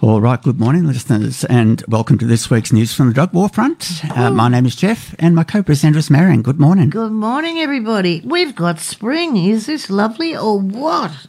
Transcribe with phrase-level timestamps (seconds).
[0.00, 3.48] All right, good morning, listeners, and welcome to this week's news from the drug war
[3.48, 4.00] front.
[4.14, 6.42] Uh, my name is Geoff, and my co-presenter is Marion.
[6.42, 6.88] Good morning.
[6.88, 8.22] Good morning, everybody.
[8.24, 9.36] We've got spring.
[9.36, 11.26] Is this lovely or what?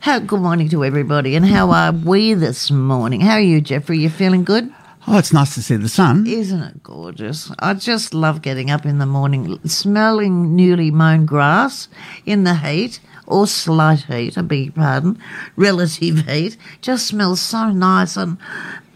[0.00, 3.20] How good morning to everybody, and how are we this morning?
[3.20, 4.00] How are you, Geoffrey?
[4.00, 4.68] You feeling good?
[5.06, 6.26] Oh, it's nice to see the sun.
[6.26, 7.52] Isn't it gorgeous?
[7.60, 11.86] I just love getting up in the morning, smelling newly mown grass
[12.24, 15.18] in the heat or slight heat, I beg your pardon,
[15.56, 16.56] relative heat.
[16.80, 18.38] Just smells so nice and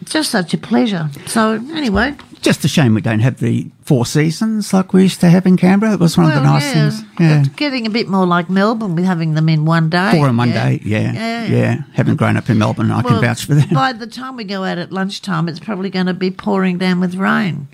[0.04, 1.10] just such a pleasure.
[1.26, 5.28] So anyway, Just a shame we don't have the four seasons like we used to
[5.28, 5.92] have in Canberra.
[5.92, 7.04] It was one of the well, nice yeah, things.
[7.20, 7.40] Yeah.
[7.40, 10.12] it's getting a bit more like Melbourne with having them in one day.
[10.12, 10.68] Four in one yeah.
[10.70, 11.44] day, yeah, Yeah.
[11.46, 11.76] yeah.
[11.92, 13.70] Having grown up in Melbourne, I can vouch for that.
[13.70, 16.98] By the time we go out at lunchtime, it's probably going to be pouring down
[17.00, 17.68] with rain,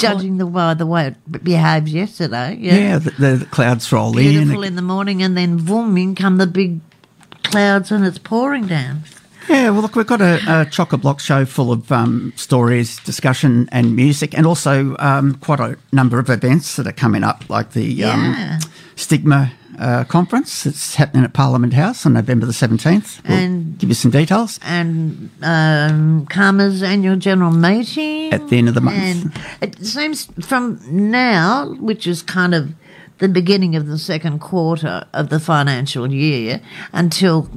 [0.00, 2.56] judging the by the way it behaved yesterday.
[2.58, 4.44] Yeah, yeah, the, the clouds roll beautiful in.
[4.46, 6.80] Beautiful in the morning, and then boom, in come the big
[7.44, 9.02] clouds, and it's pouring down.
[9.48, 13.00] Yeah, well, look, we've got a, a chock a block show full of um, stories,
[13.00, 17.48] discussion, and music, and also um, quite a number of events that are coming up,
[17.50, 18.12] like the Yeah.
[18.12, 20.66] um, Stigma uh, Conference.
[20.66, 23.26] It's happening at Parliament House on November the 17th.
[23.26, 24.60] We'll And- give you some details.
[24.62, 28.96] And um, CAHMA's annual general meeting At the end of the month.
[28.96, 32.74] And it seems from now, which is kind of
[33.18, 36.60] the beginning of the second quarter of the financial year,
[36.92, 37.50] until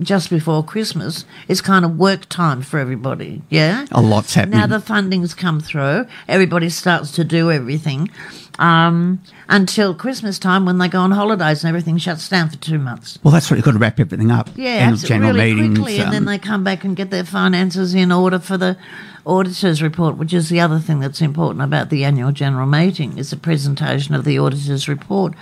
[0.00, 3.42] just before Christmas, it's kind of work time for everybody.
[3.48, 3.86] Yeah.
[3.92, 4.58] A lot's happening.
[4.58, 8.10] Now the funding's come through, everybody starts to do everything
[8.58, 12.78] um, until Christmas time when they go on holidays and everything shuts down for two
[12.78, 13.18] months.
[13.24, 14.50] well, that's what you've got to wrap everything up.
[14.54, 15.78] Yeah, Annual general really meetings.
[15.78, 18.76] quickly, and then um, they come back and get their finances in order for the
[19.24, 23.30] auditor's report, which is the other thing that's important about the annual general meeting is
[23.30, 25.32] the presentation of the auditor's report.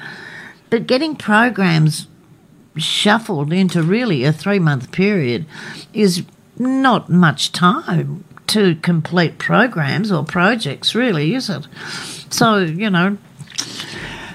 [0.71, 2.07] But getting programs
[2.79, 5.47] shuffled into really a three month period
[5.93, 6.23] is
[6.59, 11.67] not much time to complete programs or projects, really, is it?
[12.31, 13.19] So, you know,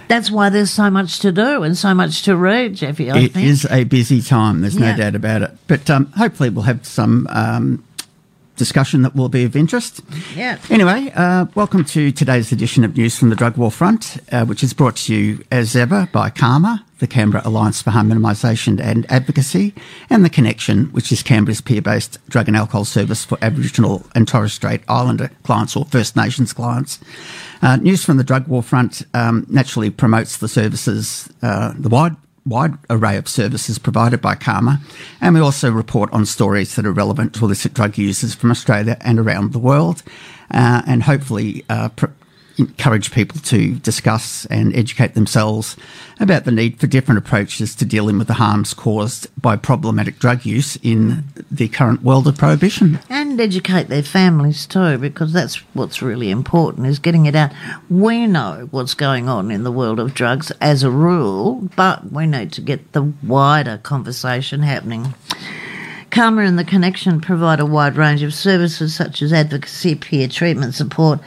[0.07, 3.09] that's why there's so much to do and so much to read, Jeffy.
[3.09, 3.47] I It think.
[3.47, 4.61] is a busy time.
[4.61, 5.51] There's no doubt about it.
[5.67, 7.83] But um, hopefully, we'll have some um,
[8.55, 10.01] discussion that will be of interest.
[10.35, 10.59] Yeah.
[10.69, 14.63] Anyway, uh, welcome to today's edition of News from the Drug War Front, uh, which
[14.63, 19.05] is brought to you as ever by CAHMA, the Canberra Alliance for Harm Minimisation and
[19.11, 19.73] Advocacy,
[20.09, 24.53] and The Connection, which is Canberra's peer-based drug and alcohol service for Aboriginal and Torres
[24.53, 27.01] Strait Islander clients or First Nations clients.
[27.61, 32.15] Uh, News from the Drug War Front um, naturally promotes the services, uh, the wide
[32.45, 34.79] wide array of services provided by CAHMA,
[35.19, 38.95] and we also report on stories that are relevant to illicit drug users from Australia
[39.01, 40.03] and around the world,
[40.51, 42.07] uh, and hopefully uh, pr-
[42.57, 45.75] encourage people to discuss and educate themselves
[46.19, 50.45] about the need for different approaches to dealing with the harms caused by problematic drug
[50.45, 52.99] use in the current world of prohibition.
[53.09, 57.51] and educate their families too because that's what's really important is getting it out
[57.89, 62.27] we know what's going on in the world of drugs as a rule but we
[62.27, 65.13] need to get the wider conversation happening
[66.13, 70.75] CAHMA and the Connection provide a wide range of services such as advocacy, peer treatment
[70.75, 71.19] support,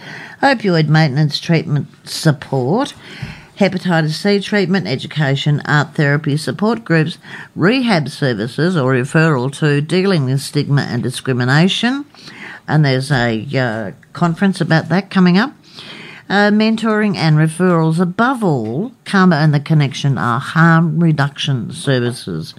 [0.46, 2.94] opioid maintenance treatment support,
[3.58, 7.18] hepatitis C treatment, education, art therapy, support groups,
[7.56, 12.04] rehab services or referral to dealing with stigma and discrimination.
[12.68, 15.52] And there's a uh, conference about that coming up.
[16.28, 18.00] Uh, mentoring and referrals.
[18.00, 22.54] Above all, CAHMA and the Connection are harm reduction services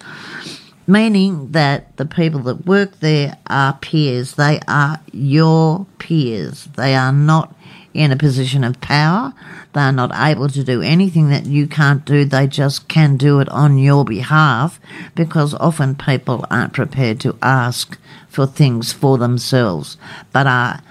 [0.88, 4.36] meaning that the people that work there are peers.
[4.36, 6.66] They are your peers.
[6.76, 7.54] They are not
[7.98, 9.34] in a position of power.
[9.74, 12.24] They are not able to do anything that you can't do.
[12.26, 14.80] They just can do it on your behalf
[15.16, 17.98] because often people aren't prepared to ask
[18.30, 19.98] for things for themselves,
[20.32, 20.82] but are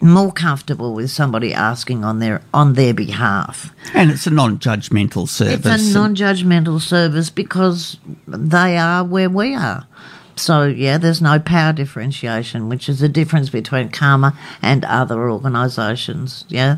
[0.00, 3.74] more comfortable with somebody asking on their on their behalf.
[3.92, 5.66] And it's a non-judgmental service.
[5.66, 9.86] It's a non-judgmental service because they are where we are.
[10.36, 16.44] So yeah, there's no power differentiation, which is the difference between CAHMA and other organisations.
[16.48, 16.76] Yeah,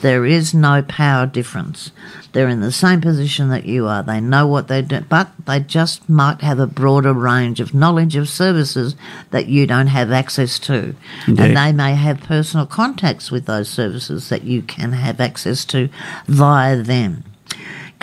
[0.00, 1.92] there is no power difference.
[2.32, 4.02] They're in the same position that you are.
[4.02, 8.16] They know what they do, but they just might have a broader range of knowledge
[8.16, 8.96] of services
[9.30, 10.96] that you don't have access to,
[11.26, 11.44] Indeed.
[11.44, 15.88] and they may have personal contacts with those services that you can have access to
[16.26, 17.22] via them.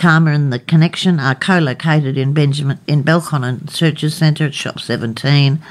[0.02, 5.62] CAHMA and the Connection are co-located in Benjamin in Belconnen Churches Centre at Shop 17,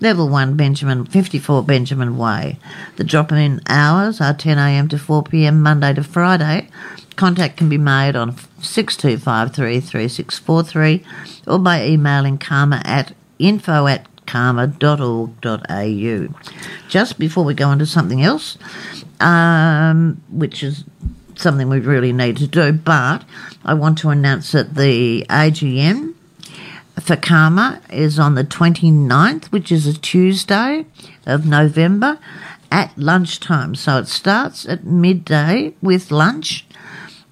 [0.00, 2.60] Level 1 Benjamin 54 Benjamin Way.
[2.94, 6.68] The drop-in hours are 10am to 4pm Monday to Friday.
[7.16, 11.04] Contact can be made on 6253 3643
[11.48, 16.28] or by emailing cahma at info at cahma.org.au.
[16.88, 18.56] Just before we go on to something else,
[19.18, 20.84] um, which is
[21.40, 23.24] something we really need to do, but
[23.64, 26.14] I want to announce that the AGM
[27.00, 30.86] for CAHMA is on the 29th, which is a Tuesday
[31.26, 32.18] of November
[32.70, 33.74] at lunchtime.
[33.74, 36.66] So it starts at midday with lunch,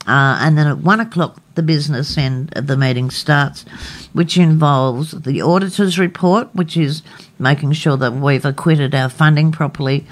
[0.06, 3.64] uh, and then at one o'clock, the business end of the meeting starts,
[4.12, 7.02] which involves the auditor's report, which is
[7.36, 10.06] making sure that we've acquitted our funding properly,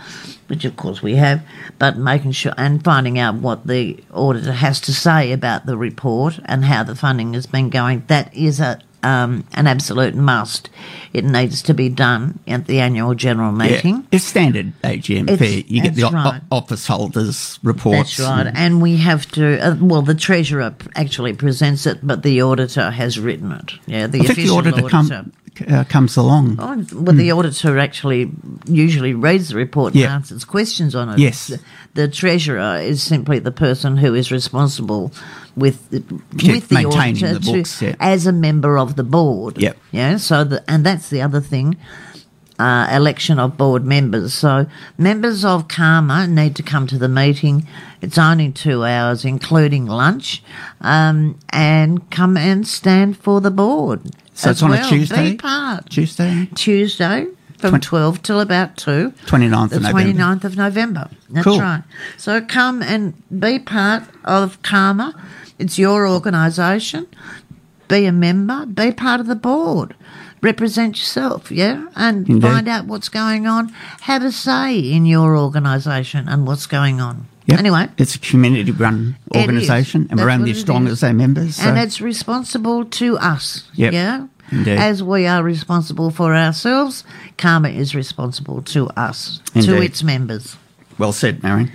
[0.49, 1.41] which of course we have,
[1.79, 6.41] but making sure and finding out what the auditor has to say about the report
[6.47, 8.03] and how the funding has been going.
[8.09, 10.69] That is a um, an absolute must.
[11.13, 13.97] It needs to be done at the annual general meeting.
[13.97, 15.63] Yeah, it's standard AGM It's- fare.
[15.67, 16.41] You get the right.
[16.51, 18.17] o- office holders reports.
[18.17, 18.53] That's right.
[18.55, 23.19] And we have to, uh, well, the treasurer actually presents it, but the auditor has
[23.19, 23.73] written it.
[23.87, 25.33] Yeah, the I think the official auditor, come,
[25.69, 26.57] uh, comes along.
[26.59, 28.31] Oh, well, the auditor actually
[28.67, 29.99] usually reads the report Hmm.
[29.99, 30.05] Yeah.
[30.07, 31.19] and answers questions on it.
[31.19, 31.47] Yes.
[31.49, 31.61] The,
[31.95, 35.13] the treasurer is simply the person who is responsible
[35.57, 36.03] with the,
[36.37, 37.97] Yeah, with the auditor the books, to, yeah.
[38.01, 39.59] as a member of the board.
[39.59, 39.77] Yep.
[39.93, 40.17] Yeah.
[40.19, 41.77] So the, and that's the other thing.
[42.59, 44.33] Uh, election of board members.
[44.33, 44.65] So
[44.97, 47.67] members of CAHMA need to come to the meeting.
[48.01, 50.43] It's only two hours, including lunch,
[50.81, 54.01] um, and come and stand for the board.
[54.37, 54.87] So it's on well.
[54.87, 55.31] a Tuesday?
[55.33, 55.89] Be part.
[55.91, 57.27] Tuesday, Tuesday
[57.59, 59.13] from Twen- 12 till about 2.
[59.27, 60.13] 29th The of November.
[60.13, 61.09] 29th of November.
[61.31, 61.59] That's Cool.
[61.61, 61.83] right.
[62.19, 65.15] So come and be part of CAHMA.
[65.59, 67.07] It's your organisation.
[67.89, 68.67] Be a member.
[68.67, 69.95] Be part of the board.
[70.43, 71.87] Represent yourself, yeah?
[71.97, 72.43] And Indeed.
[72.43, 73.73] find out what's going on.
[74.03, 77.27] Have a say in your organisation and what's going on.
[77.47, 77.59] Yep.
[77.61, 81.57] Anyway, it's a community-run organisation, and we're only as strong as our members.
[81.57, 81.69] So.
[81.69, 83.69] and it's responsible to us.
[83.75, 83.93] Yep.
[83.93, 84.27] Yeah.
[84.51, 84.79] Indeed.
[84.79, 87.05] As we are responsible for ourselves,
[87.37, 90.57] CAHMA is responsible to us, to its members.
[90.99, 91.71] Well said, Marion.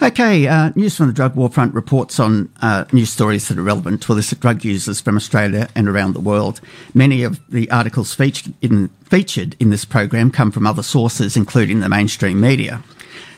[0.00, 3.62] Okay, uh, News from the Drug War Front reports on uh, news stories that are
[3.62, 6.60] relevant to illicit drug users from Australia and around the world.
[6.94, 11.80] Many of the articles featured in, featured in this program come from other sources, including
[11.80, 12.82] the mainstream media.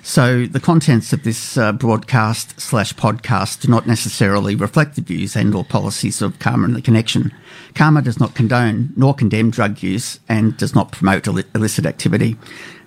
[0.07, 5.35] So the contents of this uh, broadcast slash podcast do not necessarily reflect the views
[5.35, 7.33] and or policies of CAHMA and the Connection.
[7.73, 12.37] CAHMA does not condone nor condemn drug use and does not promote illicit activity,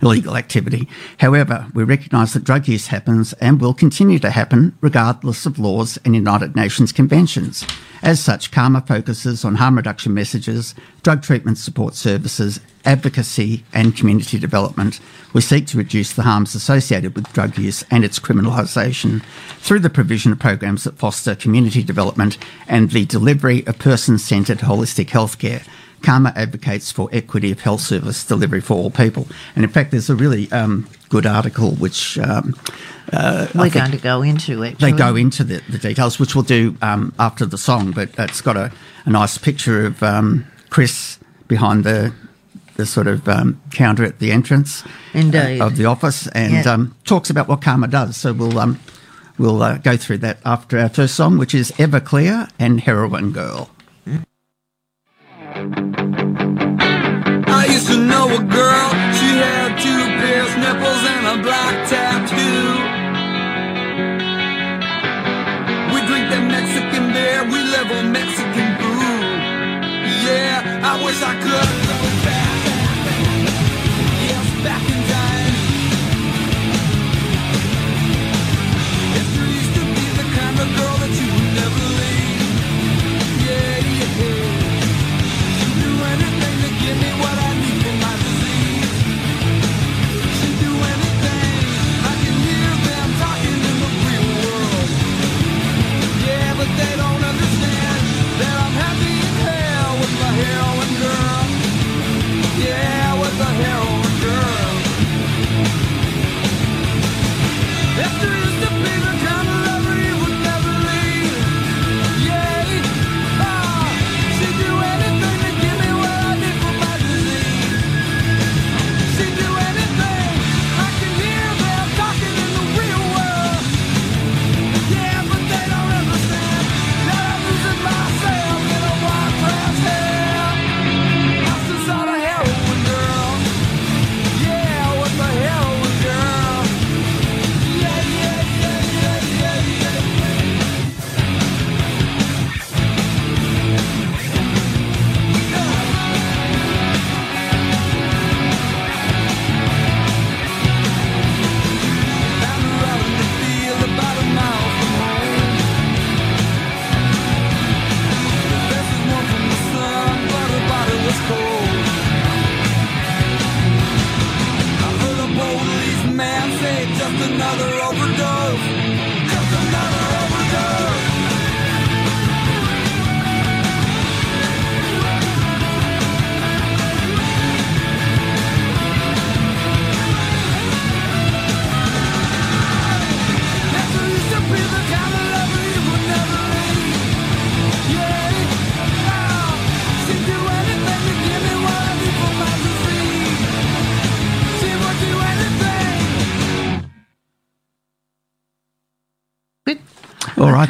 [0.01, 0.87] illegal activity.
[1.19, 5.97] However, we recognise that drug use happens and will continue to happen regardless of laws
[6.05, 7.65] and United Nations conventions.
[8.03, 14.39] As such, CAHMA focuses on harm reduction messages, drug treatment support services, advocacy and community
[14.39, 14.99] development.
[15.33, 19.23] We seek to reduce the harms associated with drug use and its criminalisation
[19.59, 25.07] through the provision of programs that foster community development and the delivery of person-centred holistic
[25.07, 25.67] healthcare.
[26.01, 29.27] CAHMA advocates for equity of health service delivery for all people.
[29.55, 32.55] And in fact, there's a really um, good article which um,
[33.13, 34.91] uh, We're going to go into actually.
[34.91, 37.91] they go into the, the details, which we'll do um, after the song.
[37.91, 38.71] But it's got a,
[39.05, 42.13] a nice picture of um, Chris behind the
[42.75, 44.83] the sort of um, counter at the entrance
[45.59, 48.15] uh, of the office, and um, talks about what CAHMA does.
[48.15, 48.79] So we'll um,
[49.37, 53.69] we'll uh, go through that after our first song, which is Everclear and Heroin Girl.
[54.05, 54.23] I
[57.71, 62.63] used to know a girl, she had two pierced nipples and a black tattoo.
[65.93, 69.37] We drink that Mexican beer, we live on Mexican food.
[70.25, 71.86] Yeah, I wish I could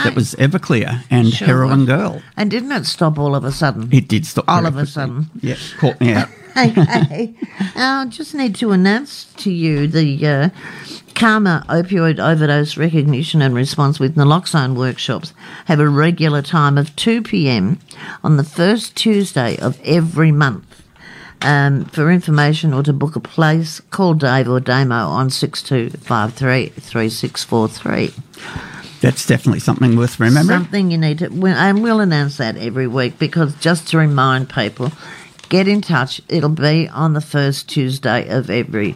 [0.04, 1.88] That was Everclear and Sure Heroin was.
[1.88, 2.22] Girl.
[2.36, 3.90] And didn't it stop all of a sudden?
[3.92, 4.46] It did stop.
[4.48, 5.30] All of a sudden.
[5.42, 6.30] Yeah, caught me out.
[6.58, 7.34] okay.
[7.76, 10.50] I just need to announce to you the uh,
[11.14, 15.34] CAHMA Opioid Overdose Recognition and Response with Naloxone workshops
[15.66, 17.80] have a regular time of 2 p.m.
[18.24, 20.84] on the first Tuesday of every month.
[21.42, 28.14] Um, for information or to book a place, call Dave or Damo on 6253 3643.
[29.02, 30.60] That's definitely something worth remembering.
[30.60, 34.92] Something you need to, and we'll announce that every week because just to remind people,
[35.50, 36.22] get in touch.
[36.30, 38.94] It'll be on the first Tuesday of every,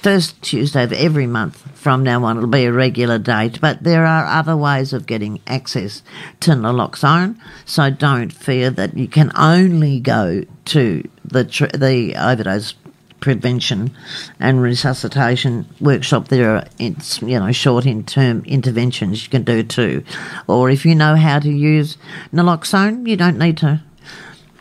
[0.00, 2.36] first Tuesday of every month from now on.
[2.38, 6.02] It'll be a regular date, but there are other ways of getting access
[6.40, 7.38] to naloxone.
[7.64, 11.44] So don't fear that you can only go to the
[11.74, 12.74] the overdose
[13.22, 13.90] prevention
[14.38, 19.62] and resuscitation workshop there are it's you know short in term interventions you can do
[19.62, 20.04] too.
[20.46, 21.96] Or if you know how to use
[22.34, 23.80] naloxone you don't need to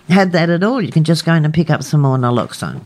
[0.08, 0.82] have that at all.
[0.82, 2.86] You can just go in and pick up some more naloxone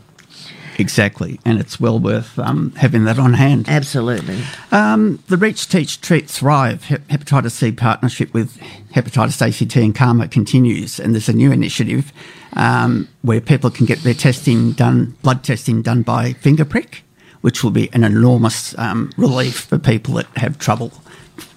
[0.78, 3.66] Exactly, and it's well worth um, having that on hand.
[3.68, 4.38] absolutely
[4.72, 8.58] Um, the Reach, Teach, Treat, Thrive hepatitis C partnership with
[8.94, 12.12] Hepatitis ACT and CAHMA continues, and there's a new initiative
[12.54, 17.02] um, where people can get their testing done, blood testing done by finger prick,
[17.40, 20.92] which will be an enormous um, relief for people that have trouble,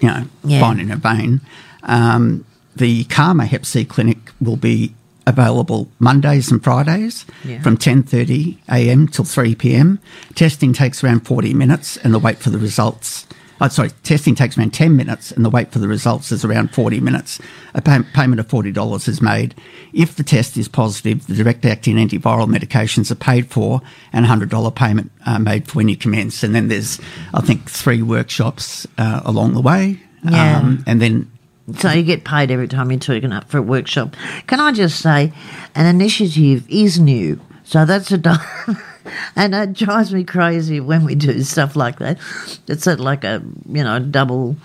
[0.00, 0.60] you know, Yeah.
[0.60, 1.40] finding a vein.
[1.82, 2.44] Um,
[2.76, 4.94] the CAHMA Hep C clinic will be
[5.26, 7.60] available Mondays and Fridays Yeah.
[7.62, 9.08] from 10:30 a.m.
[9.08, 9.98] till 3 p.m.
[10.34, 13.26] Testing takes around 40 minutes, and the wait for the results.
[13.62, 16.70] Oh, sorry, testing takes around 10 minutes, and the wait for the results is around
[16.72, 17.38] 40 minutes.
[17.74, 19.54] A pay- payment of $40 is made.
[19.92, 23.82] If the test is positive, the direct-acting antiviral medications are paid for,
[24.14, 26.42] and a $100 payment uh, made for when you commence.
[26.42, 26.98] And then there's,
[27.34, 31.30] I think, three workshops uh, along the way, Um, and then
[31.78, 34.14] so you get paid every time you're turning up for a workshop
[34.46, 35.32] can i just say
[35.74, 38.34] an initiative is new so that's a do-
[39.36, 42.18] and it drives me crazy when we do stuff like that
[42.66, 44.56] it's like a you know double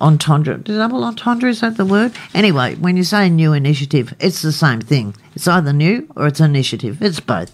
[0.00, 0.58] entendre.
[0.58, 2.12] Double entendre, is that the word?
[2.34, 5.14] Anyway, when you say new initiative, it's the same thing.
[5.34, 7.00] It's either new or it's initiative.
[7.00, 7.52] It's both.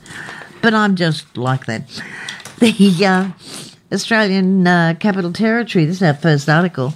[0.63, 1.83] But I'm just like that.
[2.59, 3.31] The uh,
[3.93, 6.93] Australian uh, Capital Territory, this is our first article,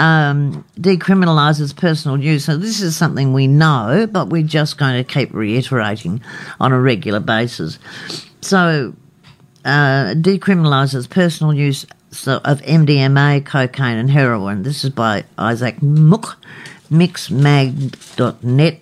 [0.00, 2.46] um, decriminalises personal use.
[2.46, 6.22] So this is something we know, but we're just going to keep reiterating
[6.58, 7.78] on a regular basis.
[8.40, 8.94] So
[9.64, 14.62] uh, decriminalises personal use of MDMA, cocaine, and heroin.
[14.62, 16.42] This is by Isaac Muk,
[16.90, 18.80] mixmag.net,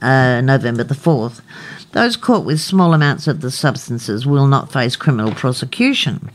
[0.00, 1.40] uh, November the 4th.
[1.92, 6.30] Those caught with small amounts of the substances will not face criminal prosecution.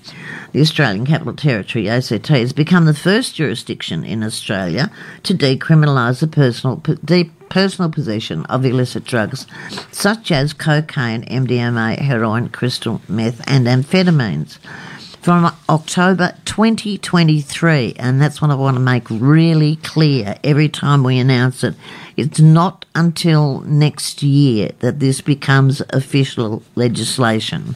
[0.51, 4.91] The Australian Capital Territory, ACT, has become the first jurisdiction in Australia
[5.23, 9.47] to decriminalise the personal, de- personal possession of illicit drugs
[9.91, 14.59] such as cocaine, MDMA, heroin, crystal meth, and amphetamines
[15.27, 21.19] from October 2023, and that's what I want to make really clear every time we
[21.19, 21.75] announce it.
[22.15, 27.75] It's not until next year that this becomes official legislation.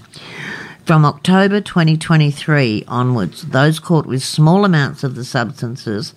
[0.86, 6.14] From October 2023 onwards, those caught with small amounts of the substances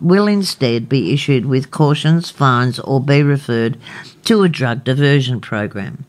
[0.00, 3.76] will instead be issued with cautions, fines, or be referred
[4.24, 6.06] to a drug diversion program.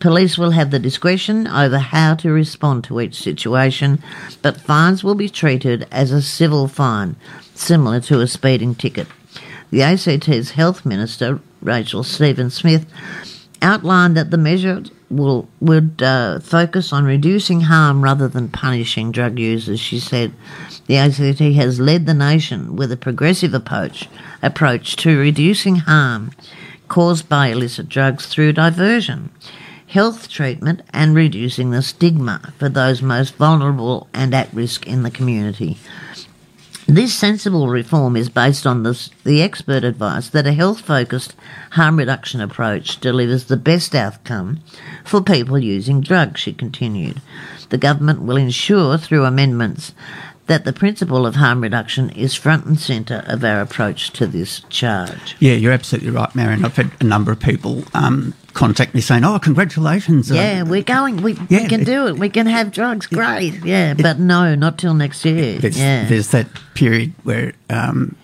[0.00, 4.02] Police will have the discretion over how to respond to each situation,
[4.40, 7.16] but fines will be treated as a civil fine,
[7.54, 9.06] similar to a speeding ticket.
[9.70, 12.86] The ACT's Health Minister, Rachel Stephen Smith,
[13.60, 19.38] outlined that the measure will would uh, focus on reducing harm rather than punishing drug
[19.38, 19.80] users.
[19.80, 20.32] She said,
[20.86, 24.08] "The ACT has led the nation with a progressive approach
[24.42, 26.30] approach to reducing harm
[26.88, 29.28] caused by illicit drugs through diversion."
[29.90, 35.10] Health treatment and reducing the stigma for those most vulnerable and at risk in the
[35.10, 35.78] community.
[36.86, 41.34] This sensible reform is based on the expert advice that a health focused
[41.70, 44.60] harm reduction approach delivers the best outcome
[45.04, 47.20] for people using drugs, she continued.
[47.70, 49.92] The government will ensure through amendments
[50.46, 54.62] that the principle of harm reduction is front and centre of our approach to this
[54.68, 55.36] charge.
[55.40, 56.64] Yeah, you're absolutely right, Marion.
[56.64, 60.82] I've had a number of people um, contact me saying, "Oh, congratulations!" uh, Yeah, we're
[60.82, 61.22] going.
[61.22, 62.18] We, Yeah, we can it- do it.
[62.18, 63.06] We can have drugs.
[63.06, 63.64] Great.
[63.64, 65.58] Yeah, but no, not till next year.
[65.58, 68.16] there's, yeah, there's that period where um,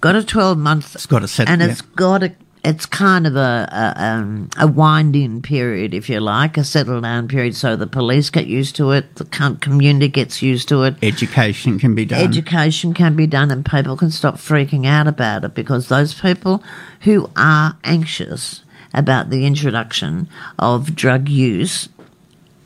[0.00, 0.94] got a twelve month.
[0.94, 1.48] it's got a set.
[1.48, 1.68] and yeah.
[1.68, 2.32] it's got a.
[2.64, 7.00] it's kind of a a, um, a wind in period, if you like, a settle
[7.00, 9.24] down period, so the police get used to it, the
[9.60, 10.94] community gets used to it.
[11.02, 12.20] Education can be done.
[12.20, 16.62] Education can be done, and people can stop freaking out about it because those people
[17.00, 18.63] who are anxious
[18.94, 21.88] about the introduction of drug use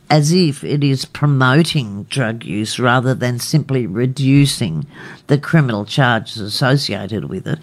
[0.09, 4.85] as if it is promoting drug use rather than simply reducing
[5.27, 7.59] the criminal charges associated with it,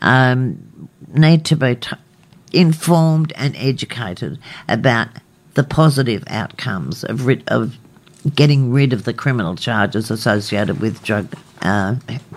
[0.00, 1.96] um, need to be t-
[2.52, 5.08] informed and educated about
[5.54, 7.76] the positive outcomes of, rid- of
[8.34, 11.96] getting rid of the criminal charges associated with drug uh,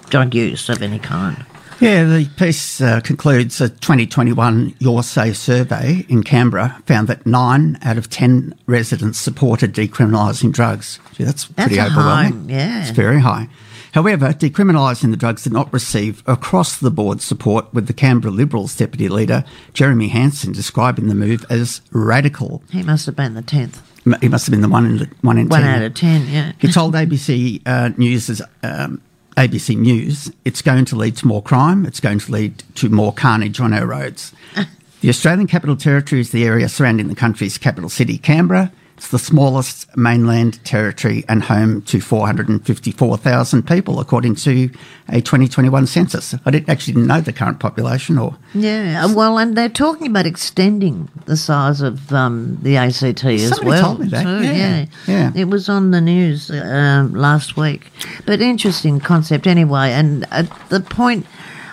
[0.10, 1.46] drug use of any kind.
[1.82, 7.80] Yeah, the piece uh, concludes a 2021 Your Say survey in Canberra found that nine
[7.82, 11.00] out of 10 residents supported decriminalising drugs.
[11.14, 12.50] Gee, that's, That's pretty overwhelming.
[12.50, 12.82] high, yeah.
[12.82, 13.50] It's very high.
[13.94, 18.76] However, decriminalising the drugs did not receive across the board support, with the Canberra Liberals
[18.76, 22.62] Deputy Leader, Jeremy Hanson, describing the move as radical.
[22.70, 23.82] He must have been the tenth.
[24.22, 25.70] He must have been the one in, one in One 10.
[25.70, 26.52] out of ten, yeah.
[26.60, 29.02] He told ABC uh, News, as um,
[29.38, 31.86] ABC News, it's going to lead to more crime.
[31.86, 34.34] It's going to lead to more carnage on our roads.
[34.56, 34.68] Ah.
[35.02, 38.72] the Australian Capital Territory is the area surrounding the country's capital city, Canberra.
[39.02, 44.70] It's the smallest mainland territory and home to 454,000 people, according to
[45.10, 46.36] a 2021 census.
[46.46, 50.28] I didn't actually didn't know the current population, or Yeah, well, and they're talking about
[50.28, 53.82] extending the size of um, the ACT as Somebody well.
[53.82, 55.32] told me that, too, yeah, yeah.
[55.36, 57.88] It was on the news um, last week.
[58.28, 59.94] But interesting concept anyway.
[59.94, 61.26] And uh, the point,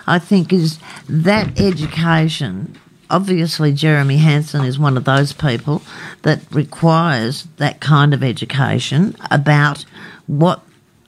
[0.07, 2.75] I think, is that education.
[3.09, 5.81] Obviously, Jeremy Hanson is one of those people
[6.21, 9.85] that requires that kind of education about
[10.27, 10.61] what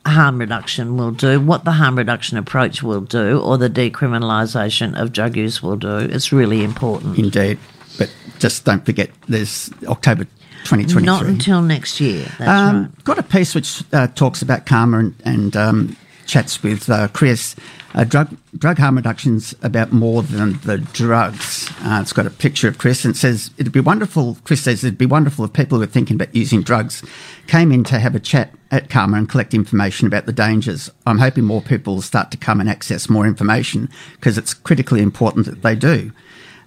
[0.05, 5.13] harm reduction will do, what the harm reduction approach will do, or the decriminalisation of
[5.13, 5.97] drug use will do.
[5.97, 7.17] It's really important.
[7.17, 7.59] indeed.
[7.97, 10.23] But just don't forget, there's October
[10.63, 11.03] 2023.
[11.03, 12.27] Not until next year.
[12.39, 13.03] Um, right.
[13.03, 17.55] Got a piece which uh, talks about CAHMA and, and um, chats with uh, Chris.
[17.93, 21.69] Uh, drug drug harm reductions about more than the drugs.
[21.81, 24.37] Uh, it's got a picture of Chris and says it'd be wonderful.
[24.43, 27.03] Chris says it'd be wonderful if people who are thinking about using drugs
[27.47, 30.89] came in to have a chat at CAHMA and collect information about the dangers.
[31.05, 35.01] I'm hoping more people will start to come and access more information because it's critically
[35.01, 36.11] important that they do.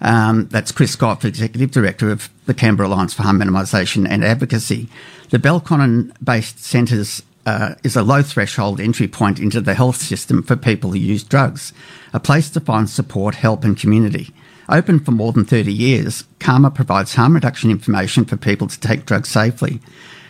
[0.00, 4.88] Um, that's Chris Scott, Executive Director of the Canberra Alliance for Harm Minimisation and Advocacy.
[5.30, 10.42] The Belconnen based centres uh, is a low threshold entry point into the health system
[10.42, 11.72] for people who use drugs,
[12.12, 14.32] a place to find support, help, and community.
[14.68, 19.04] Open for more than 30 years, CAHMA provides harm reduction information for people to take
[19.04, 19.80] drugs safely.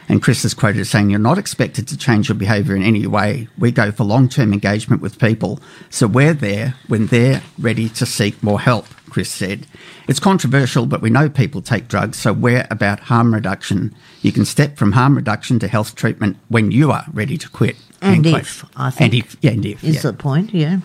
[0.09, 3.07] And Chris is quoted as saying, You're not expected to change your behaviour in any
[3.07, 3.49] way.
[3.59, 5.61] We go for long term engagement with people.
[5.91, 9.67] So we're there when they're ready to seek more help, Chris said.
[10.07, 13.95] It's controversial, but we know people take drugs, so we're about harm reduction.
[14.21, 17.77] You can step from harm reduction to health treatment when you are ready to quit.
[18.03, 18.43] And End quote.
[18.43, 19.83] if, I And if, yeah, and if.
[19.83, 20.01] Is yeah.
[20.03, 20.81] the point, yeah.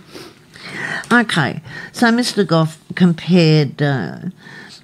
[1.12, 2.45] Okay, so Mr.
[2.45, 4.19] Gough compared uh,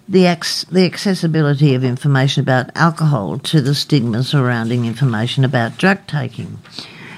[0.07, 6.05] the ac- the accessibility of information about alcohol to the stigma surrounding information about drug
[6.07, 6.59] taking.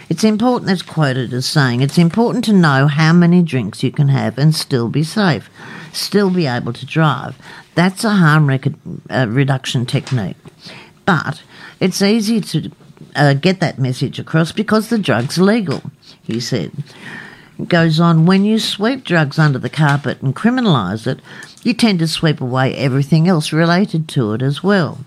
[0.09, 4.07] It's important, as quoted as saying, it's important to know how many drinks you can
[4.07, 5.49] have and still be safe,
[5.91, 7.37] still be able to drive.
[7.75, 8.67] That's a harm rec-
[9.09, 10.37] uh, reduction technique.
[11.05, 11.43] But
[11.81, 12.71] it's easy to
[13.15, 15.81] uh, get that message across because the drug's legal,
[16.23, 16.71] he said.
[17.65, 21.19] Goes on, when you sweep drugs under the carpet and criminalise it,
[21.63, 24.99] you tend to sweep away everything else related to it as well.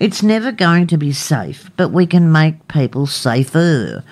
[0.00, 4.02] It's never going to be safe, but we can make people safer,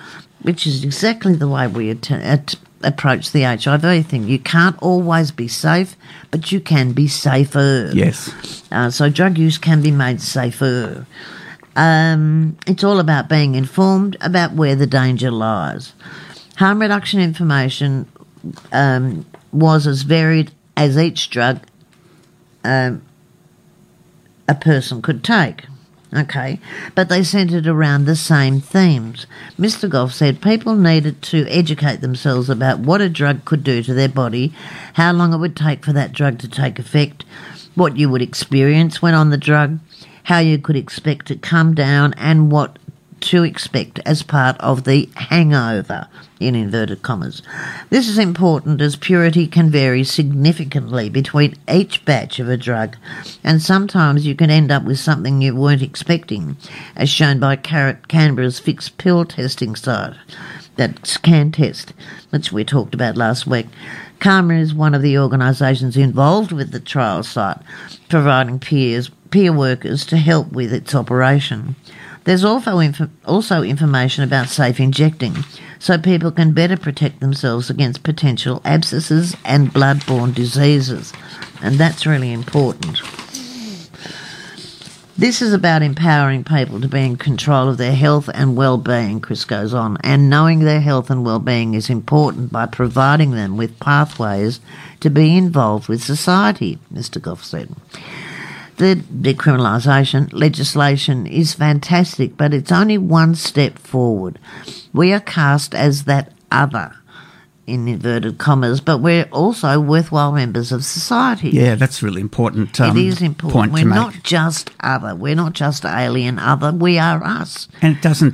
[0.43, 4.27] which is exactly the way we at- at- approach the HIV thing.
[4.27, 5.95] You can't always be safe,
[6.29, 7.89] but you can be safer.
[7.93, 8.63] Yes.
[8.71, 11.05] Uh, so drug use can be made safer.
[11.75, 15.93] Um, it's all about being informed about where the danger lies.
[16.61, 18.07] Harm reduction information
[18.71, 21.59] um, was as varied as each drug
[22.63, 23.01] um,
[24.47, 25.65] a person could take.
[26.13, 26.59] Okay,
[26.93, 29.25] but they centred around the same themes.
[29.57, 29.89] Mr.
[29.89, 34.07] Gough said people needed to educate themselves about what a drug could do to their
[34.07, 34.53] body,
[34.93, 37.25] how long it would take for that drug to take effect,
[37.73, 39.79] what you would experience when on the drug,
[40.25, 42.77] how you could expect to come down, and what
[43.21, 46.07] to expect as part of the hangover,
[46.41, 47.41] in inverted commas.
[47.89, 52.97] This is important as purity can vary significantly between each batch of a drug,
[53.43, 56.57] and sometimes you can end up with something you weren't expecting,
[56.95, 60.15] as shown by Canberra's fixed pill testing site.
[60.75, 61.91] That's CanTEST,
[62.29, 63.67] which we talked about last week.
[64.19, 67.57] CAHMA is one of the organisations involved with the trial site,
[68.07, 71.75] providing peers, peer workers to help with its operation.
[72.23, 75.35] There's also, inf- also information about safe injecting,
[75.79, 81.13] so people can better protect themselves against potential abscesses and blood-borne diseases,
[81.63, 83.01] and that's really important.
[85.17, 89.45] This is about empowering people to be in control of their health and well-being, Chris
[89.45, 94.59] goes on, and knowing their health and well-being is important by providing them with pathways
[94.99, 97.21] to be involved with society, Mr.
[97.21, 97.69] Gough said.
[98.81, 104.39] The decriminalisation legislation is fantastic, but it's only one step forward.
[104.91, 106.95] We are cast as that other,
[107.67, 111.51] in inverted commas, but we're also worthwhile members of society.
[111.51, 112.81] Yeah, that's really important.
[112.81, 113.71] Um, It is important.
[113.71, 115.13] Point We're not just other.
[115.13, 116.71] We're not just alien other.
[116.71, 117.67] We are us.
[117.83, 118.33] and it doesn't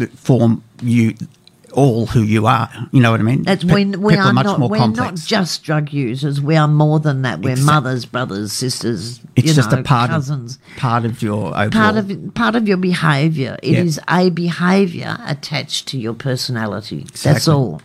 [0.00, 1.14] uh, form you
[1.72, 2.68] all who you are.
[2.92, 3.42] You know what I mean?
[3.42, 4.58] That's when we are much not.
[4.58, 5.20] more We're complex.
[5.20, 6.40] not just drug users.
[6.40, 7.40] We are more than that.
[7.40, 9.20] We're Exact- mothers, brothers, sisters.
[9.36, 10.58] it's you just know, a part cousins.
[10.72, 11.70] of part of your overall.
[11.70, 13.56] part of part of your behaviour.
[13.62, 13.80] It Yeah.
[13.80, 17.06] is a behaviour attached to your personality.
[17.22, 17.82] That's all.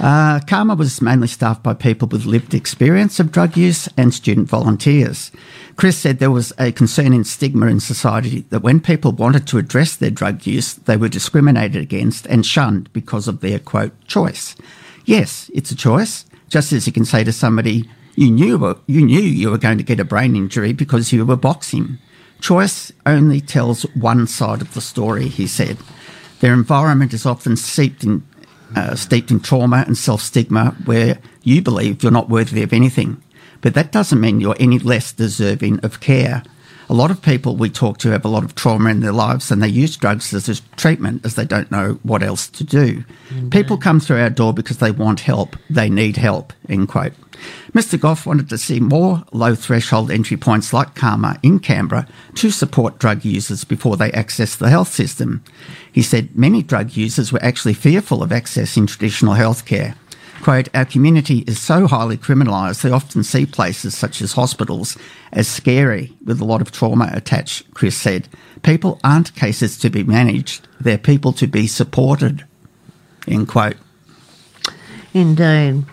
[0.00, 4.48] Uh, CAHMA was mainly staffed by people with lived experience of drug use and student
[4.48, 5.30] volunteers.
[5.76, 9.94] Chris said there was a concerning stigma in society that when people wanted to address
[9.96, 14.56] their drug use, they were discriminated against and shunned because of their quote choice.
[15.04, 16.24] Yes, it's a choice.
[16.48, 19.84] Just as you can say to somebody, you knew you knew you were going to
[19.84, 21.98] get a brain injury because you were boxing.
[22.40, 25.78] Choice only tells one side of the story, he said.
[26.40, 28.22] Their environment is often steeped in
[28.74, 33.22] uh, steeped in trauma and self stigma where you believe you're not worthy of anything.
[33.60, 36.42] But that doesn't mean you're any less deserving of care.
[36.92, 39.50] A lot of people we talk to have a lot of trauma in their lives
[39.50, 43.02] and they use drugs as a treatment as they don't know what else to do.
[43.30, 43.48] Mm-hmm.
[43.48, 47.14] People come through our door because they want help, they need help, end quote.
[47.72, 47.98] Mr.
[47.98, 52.98] Gough wanted to see more low threshold entry points like CAHMA in Canberra to support
[52.98, 55.42] drug users before they access the health system.
[55.90, 59.96] He said many drug users were actually fearful of accessing traditional healthcare.
[60.42, 64.98] Quote, our community is so highly criminalised, they often see places such as hospitals
[65.32, 68.26] as scary with a lot of trauma attached, Chris said.
[68.64, 72.44] People aren't cases to be managed, they're people to be supported,
[73.28, 73.76] end quote.
[75.14, 75.84] Indeed.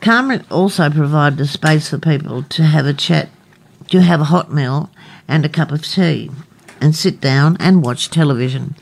[0.00, 3.28] CAHMA also provided a space for people to have a chat,
[3.86, 4.90] to have a hot meal
[5.28, 6.28] and a cup of tea,
[6.80, 8.74] and sit down and watch television,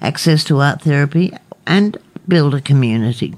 [0.00, 1.32] access to art therapy,
[1.66, 1.96] and
[2.28, 3.34] build a community.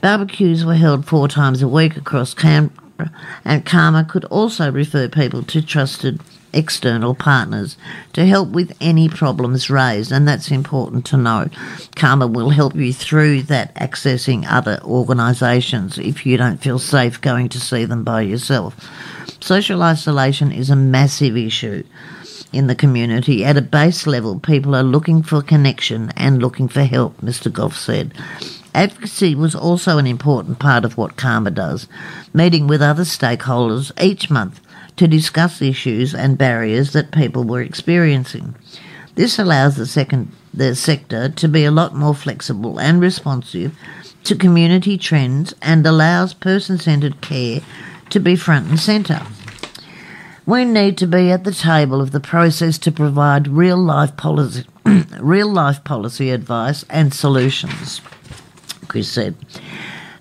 [0.00, 3.12] Barbecues were held four times a week across Canberra,
[3.44, 6.20] and CAHMA could also refer people to trusted
[6.52, 7.76] external partners
[8.14, 11.48] to help with any problems raised, and that's important to know.
[11.96, 17.48] CAHMA will help you through that accessing other organisations if you don't feel safe going
[17.50, 18.74] to see them by yourself.
[19.40, 21.84] Social isolation is a massive issue
[22.52, 23.44] in the community.
[23.44, 27.52] At a base level, people are looking for connection and looking for help, Mr.
[27.52, 28.12] Gough said.
[28.74, 31.88] Advocacy was also an important part of what CAHMA does,
[32.32, 34.60] meeting with other stakeholders each month
[34.96, 38.54] to discuss issues and barriers that people were experiencing.
[39.14, 43.76] This allows the second the sector to be a lot more flexible and responsive
[44.24, 47.60] to community trends and allows person-centered care
[48.10, 49.22] to be front and centre.
[50.46, 54.64] We need to be at the table of the process to provide real life policy,
[55.20, 58.00] real life policy advice and solutions.
[58.90, 59.36] Chris said.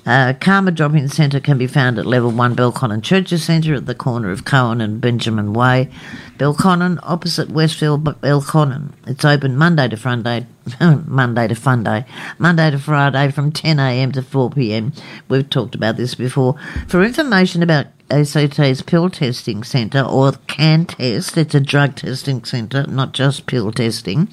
[0.05, 3.95] Uh, CAHMA Drop-In Centre can be found at level one Belconnen Churches Centre at the
[3.95, 5.89] corner of Cohen and Benjamin Way,
[6.37, 8.93] Belconnen, opposite Westfield Belconnen.
[9.07, 10.45] It's open Monday to Friday,
[10.79, 12.05] Monday to Funday,
[12.37, 14.11] Monday to Friday from 10 a.m.
[14.11, 14.93] to 4 p.m.
[15.29, 16.55] We've talked about this before.
[16.87, 23.13] For information about ACT's pill testing centre or CanTEST, it's a drug testing centre, not
[23.13, 24.29] just pill testing.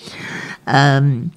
[0.67, 1.33] Um,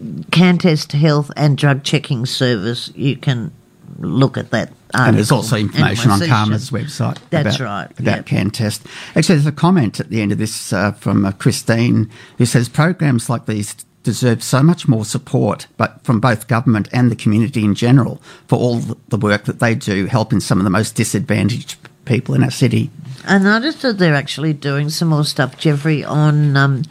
[0.00, 2.92] CanTEST health and drug checking service.
[2.94, 3.52] You can
[3.98, 4.72] look at that.
[4.92, 6.20] Article And there's also information my on.
[6.20, 7.18] CAHMA's website.
[7.30, 8.26] That's about, right, About yep.
[8.26, 8.86] CanTEST.
[9.14, 12.68] Actually, there's a comment at the end of this uh, from uh, Christine who says
[12.68, 17.64] programs like these deserve so much more support, but from both government and the community
[17.64, 21.76] in general for all the work that they do, helping some of the most disadvantaged
[22.10, 22.90] people in our city.
[23.24, 26.82] I noticed that they're actually doing some more stuff, Jeffrey, on um,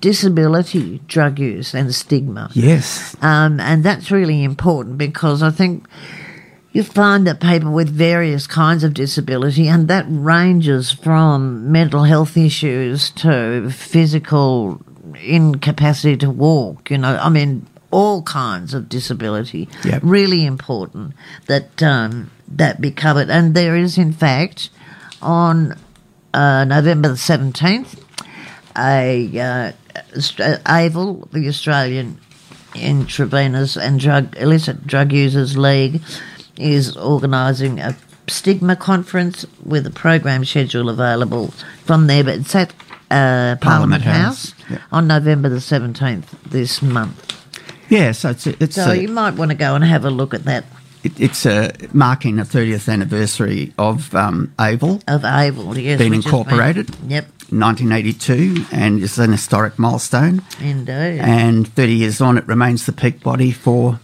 [0.00, 2.50] disability drug use and stigma.
[2.54, 3.16] Yes.
[3.20, 5.84] Um, and that's really important because I think
[6.72, 12.36] you find that people with various kinds of disability, and that ranges from mental health
[12.36, 14.80] issues to physical
[15.24, 19.68] incapacity to walk, you know, I mean, all kinds of disability.
[19.84, 20.02] Yep.
[20.04, 21.14] Really important
[21.46, 23.30] that um, that be covered.
[23.30, 24.70] And there is, in fact,
[25.20, 25.74] on
[26.34, 28.02] uh, November the 17th,
[28.76, 29.72] a uh,
[30.14, 32.20] AIVL, the Australian
[32.74, 36.02] Intravenous and Drug Illicit Drug Users League,
[36.56, 37.96] is organising a
[38.28, 41.48] stigma conference with a program schedule available
[41.84, 42.24] from there.
[42.24, 42.70] But it's at
[43.10, 44.78] uh, Parliament, Parliament House, House, yeah.
[44.92, 47.24] on November the 17th this month.
[47.88, 50.34] Yeah, so it's it's So a, you might want to go and have a look
[50.34, 50.64] at that
[51.04, 55.82] it, it's a marking the 30th anniversary of um, AIVL, of AIVL.
[55.82, 56.90] Yes, Been incorporated.
[57.06, 60.42] Yep, 1982, and it's an historic milestone.
[60.60, 61.20] indeed.
[61.20, 64.00] And 30 years on, it remains the peak body for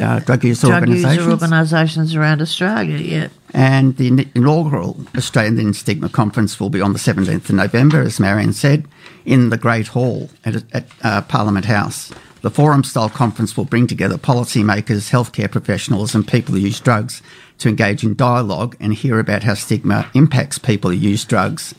[0.00, 1.28] uh, drug use Drug user organisations.
[1.42, 2.96] organisations around Australia.
[2.98, 3.28] Yeah.
[3.52, 8.52] And the inaugural Australian Stigma Conference will be on the 17th of November, as Marion
[8.52, 8.86] said,
[9.24, 12.12] in the Great Hall at, at uh, Parliament House.
[12.42, 17.22] The forum style conference will bring together policymakers, healthcare professionals, and people who use drugs
[17.58, 21.74] to engage in dialogue and hear about how stigma impacts people who use drugs.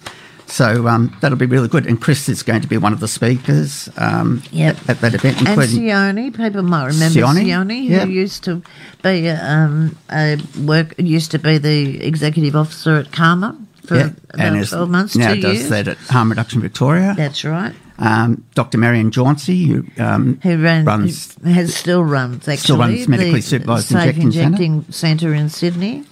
[0.45, 1.87] So um, that'll be really good.
[1.87, 4.77] And Chris is going to be one of the speakers um, Yep.
[4.89, 8.09] at that event, And including Sione, people might remember Sione, Sione, who yep.
[8.09, 8.61] used to
[9.01, 14.67] be um, a work used to be the executive officer at CAHMA for yeah, about
[14.67, 15.69] twelve months, now does years.
[15.69, 17.13] that at Harm Reduction Victoria.
[17.17, 17.73] That's right.
[17.99, 18.77] Um, Dr.
[18.77, 23.41] Marianne Jauncey, who um, Who ran, runs has still runs actually Still runs medically the
[23.41, 24.45] supervised safe injecting centre.
[24.63, 26.03] injecting centre in Sydney,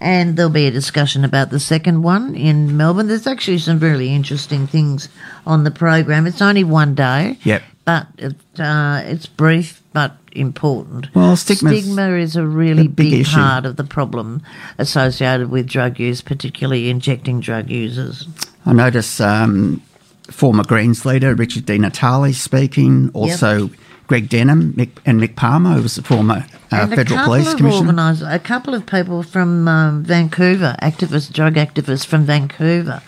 [0.00, 3.06] and there'll be a discussion about the second one in Melbourne.
[3.06, 5.08] There's actually some really interesting things
[5.46, 6.26] on the program.
[6.26, 7.62] It's only one day, Yep.
[7.84, 11.14] but it, uh, it's brief but important.
[11.14, 14.42] Well, stigma is a really big big, part of the problem
[14.78, 18.26] associated with drug use, particularly injecting drug users.
[18.66, 19.82] I notice um,
[20.30, 23.70] former Greens leader Richard Di Natale speaking, also
[24.06, 28.16] Greg Denham Mick, and Mick Palmer, who was the former uh, Federal Police Commissioner.
[28.26, 33.02] a couple of people from um, Vancouver, activists, drug activists from Vancouver,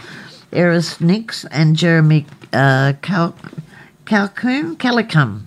[0.53, 3.37] Eris Nyx and Jeremy uh, Cal-
[4.05, 5.43] Calcum, Kalicum,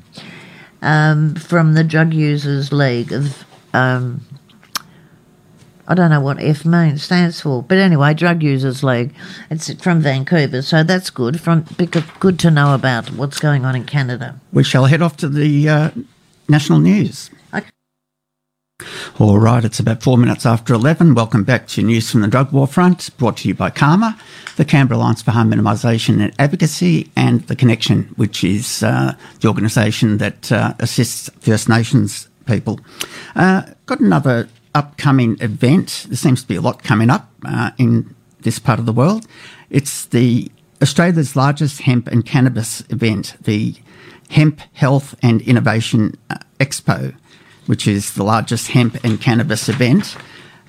[0.81, 3.43] um, from the Drug Users League of.
[3.75, 4.21] Um,
[5.87, 9.13] I don't know what F means stands for, but anyway, Drug Users League.
[9.49, 11.41] It's from Vancouver, so that's good.
[11.41, 14.39] From because good to know about what's going on in Canada.
[14.53, 15.91] We shall head off to the uh,
[16.47, 17.29] national news.
[17.53, 17.67] Okay.
[19.19, 21.15] All right, it's about four minutes after 11.
[21.15, 24.17] Welcome back to News from the Drug War Front, brought to you by CAHMA,
[24.55, 29.47] the Canberra Alliance for Harm Minimisation and Advocacy, and The Connection, which is uh, the
[29.49, 32.79] organisation that uh, assists First Nations people.
[33.35, 36.05] Uh, got another upcoming event.
[36.07, 39.27] There seems to be a lot coming up uh, in this part of the world.
[39.69, 43.75] It's the Australia's largest hemp and cannabis event, the
[44.29, 47.15] Hemp Health and Innovation uh, Expo,
[47.67, 50.17] which is the largest hemp and cannabis event,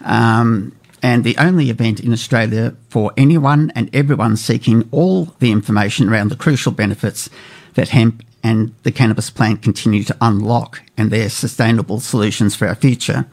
[0.02, 6.08] um, and the only event in Australia for anyone and everyone seeking all the information
[6.08, 7.28] around the crucial benefits
[7.74, 12.74] that hemp and the cannabis plant continue to unlock and their sustainable solutions for our
[12.74, 13.26] future.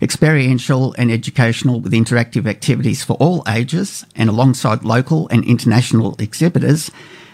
[0.00, 6.90] Experiential and educational with interactive activities for all ages and alongside local and international exhibitors,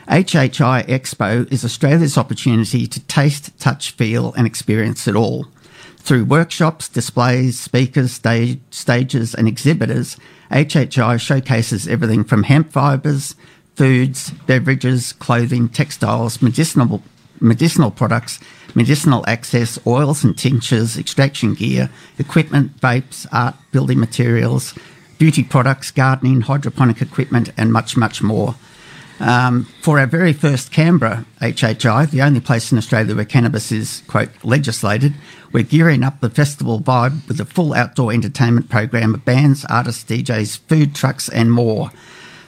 [0.09, 5.46] HHI Expo is Australia's opportunity to taste, touch, feel, and experience it all.
[5.98, 10.16] Through workshops, displays, speakers, stage, stages, and exhibitors,
[10.50, 13.35] HHI showcases everything from hemp fibres,
[13.74, 17.03] foods, beverages, clothing, textiles, medicinal,
[17.44, 18.40] medicinal products,
[18.74, 24.74] medicinal access, oils and tinctures, extraction gear, equipment, vapes, art, building materials,
[25.18, 28.54] beauty products, gardening, hydroponic equipment, and much, much more.
[29.20, 34.02] Um, for our very first Canberra HHI, the only place in Australia where cannabis is,
[34.09, 35.14] quote, legislated,
[35.52, 40.02] we're gearing up the festival vibe with a full outdoor entertainment program of bands, artists,
[40.02, 41.90] DJs, food trucks, and more.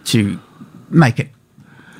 [0.05, 0.41] to
[0.91, 1.29] make it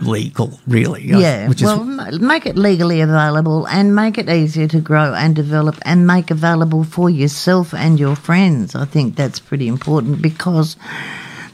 [0.01, 1.05] legal, really.
[1.05, 5.35] Yeah, which is well, make it legally available and make it easier to grow and
[5.35, 8.75] develop and make available for yourself and your friends.
[8.75, 10.77] I think that's pretty important because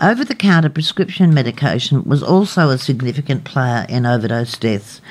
[0.00, 5.02] Over the counter prescription medication was also a significant player in overdose deaths,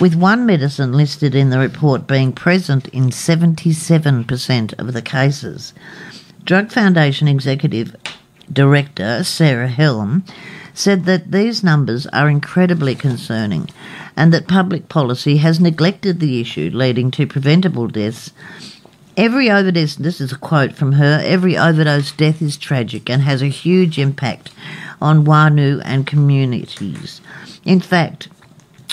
[0.00, 5.74] with one medicine listed in the report being present in 77% of the cases.
[6.44, 7.94] Drug Foundation Executive
[8.52, 10.24] Director Sarah Helm
[10.74, 13.68] said that these numbers are incredibly concerning
[14.16, 18.32] and that public policy has neglected the issue, leading to preventable deaths
[19.16, 23.42] Every overdose, this is a quote from her, every overdose death is tragic and has
[23.42, 24.50] a huge impact
[25.02, 27.20] on whānau and communities.
[27.64, 28.28] In fact,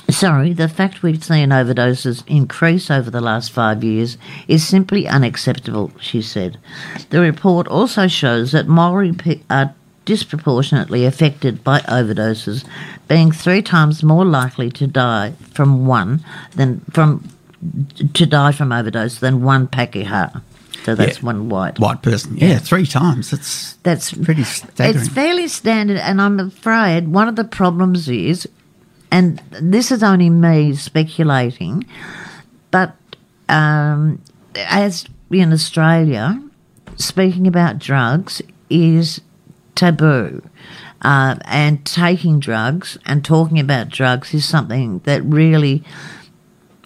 [0.10, 5.91] sorry, the fact we've seen overdoses increase over the last five years is simply unacceptable,
[5.99, 6.57] she said.
[7.10, 9.13] The report also shows that Maori
[9.49, 9.73] are
[10.05, 12.63] disproportionately affected by overdoses,
[13.07, 16.23] being three times more likely to die from one
[16.55, 17.27] than from
[18.13, 20.41] to die from overdose than one pakeha.
[20.86, 21.25] So that's Yeah.
[21.25, 21.79] one white.
[21.79, 22.38] White person.
[22.38, 23.33] Yeah, three times.
[23.33, 24.95] It's That's pretty staggering.
[24.97, 28.47] It's fairly standard, and I'm afraid one of the problems is,
[29.12, 31.86] and this is only me speculating,
[32.72, 32.96] but
[33.50, 34.22] um,
[34.56, 36.41] as in Australia,
[36.96, 39.22] speaking about drugs is
[39.76, 40.41] taboo.
[41.04, 45.84] Uh, and taking drugs and talking about drugs is something that really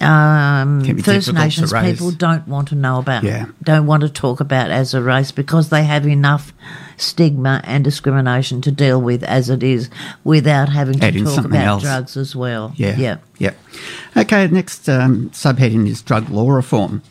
[0.02, 3.46] um, First Nations people don't want to know about, Yeah.
[3.64, 6.54] don't want to talk about as a race because they have enough
[7.02, 9.90] stigma and discrimination to deal with as it is
[10.24, 11.84] without having to Add in talk about else.
[11.84, 12.74] drugs as well.
[12.76, 12.96] Yeah.
[12.98, 13.18] Yeah.
[13.40, 13.58] Yep.
[14.18, 17.02] Okay, next um, subheading is drug law reform.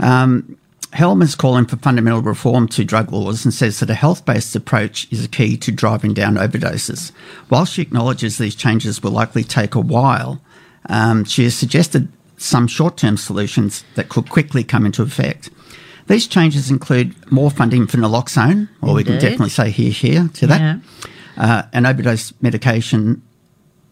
[0.00, 0.56] Um,
[0.92, 4.56] Helm is calling for fundamental reform to drug laws and says that a health based
[4.56, 7.12] approach is a key to driving down overdoses.
[7.50, 10.40] While she acknowledges these changes will likely take a while,
[10.88, 15.50] um, she has suggested some short term solutions that could quickly come into effect.
[16.08, 20.46] These changes include more funding for naloxone, or we can definitely say here, here to
[20.46, 20.78] that, Yeah.
[21.36, 23.22] uh, an overdose medication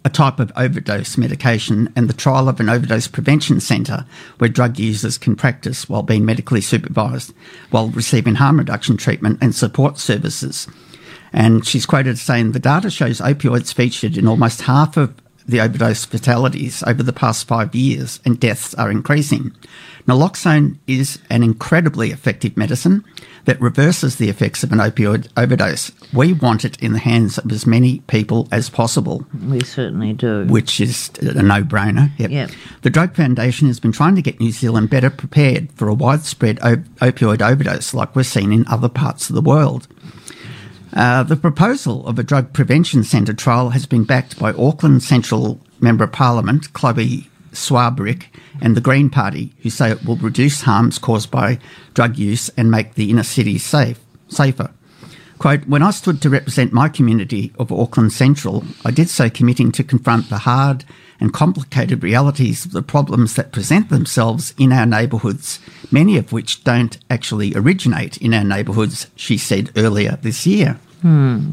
[0.04, 4.06] a type of overdose medication and the trial of an overdose prevention centre
[4.38, 7.34] where drug users can practice while being medically supervised
[7.70, 10.68] while receiving harm reduction treatment and support services.
[11.32, 15.12] And she's quoted as saying the data shows opioids featured in almost half of
[15.48, 19.52] the overdose fatalities over the past five years and deaths are increasing.
[20.06, 23.04] Naloxone is an incredibly effective medicine
[23.44, 25.92] that reverses the effects of an opioid overdose.
[26.12, 30.44] We want it in the hands of as many people as possible We certainly do.
[30.46, 32.10] which is a no-brainer.
[32.18, 32.30] Yep.
[32.30, 32.50] Yep.
[32.82, 36.58] The Drug Foundation has been trying to get New Zealand better prepared for a widespread
[36.60, 39.86] op- opioid overdose like we're seeing in other parts of the world.
[40.96, 45.60] Uh, the proposal of a drug prevention centre trial has been backed by Auckland Central
[45.78, 48.28] Member of Parliament, Chloe Swarbrick,
[48.62, 51.58] and the Green Party, who say it will reduce harms caused by
[51.92, 54.70] drug use and make the inner city safe, safer.
[55.38, 59.72] Quote, when I stood to represent my community of Auckland Central, I did so committing
[59.72, 60.86] to confront the hard
[61.20, 66.64] and complicated realities of the problems that present themselves in our neighbourhoods, many of which
[66.64, 70.80] don't actually originate in our neighbourhoods, she said earlier this year.
[71.06, 71.52] Hmm.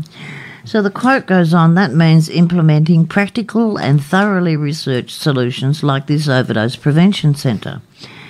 [0.65, 6.27] So the quote goes on that means implementing practical and thoroughly researched solutions like this
[6.27, 7.79] overdose prevention centre.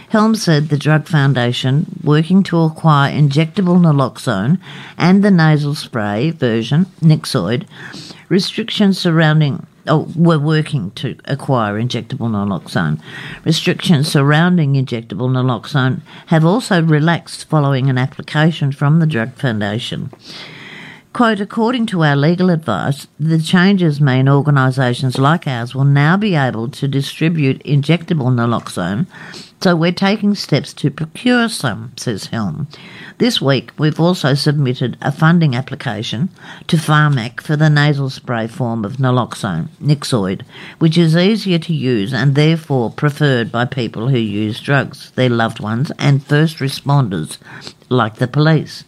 [0.10, 4.60] Helm said the Drug Foundation, working to acquire injectable naloxone
[4.98, 7.68] and the nasal spray version, Nyxoid,
[8.28, 13.00] restrictions surrounding oh, were working to acquire injectable naloxone.
[13.46, 20.12] Restrictions surrounding injectable naloxone have also relaxed following an application from the Drug Foundation.
[21.14, 26.34] Quote, according to our legal advice, the changes mean organisations like ours will now be
[26.34, 29.06] able to distribute injectable naloxone,
[29.62, 32.68] so we're taking steps to procure some, says Helm.
[33.20, 36.30] This week, we've also submitted a funding application
[36.66, 40.42] to Pharmac for the nasal spray form of naloxone, Nyxoid,
[40.80, 45.60] which is easier to use and therefore preferred by people who use drugs, their loved
[45.60, 47.38] ones, and first responders,
[47.88, 48.84] like the police.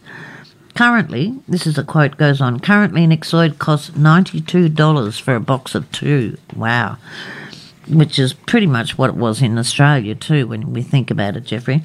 [0.76, 5.90] Currently, this is a quote goes on, currently Nyxoid costs $92 for a box of
[5.90, 6.36] two.
[6.54, 6.98] Wow.
[7.88, 11.44] Which is pretty much what it was in Australia too when we think about it,
[11.44, 11.82] Geoffrey.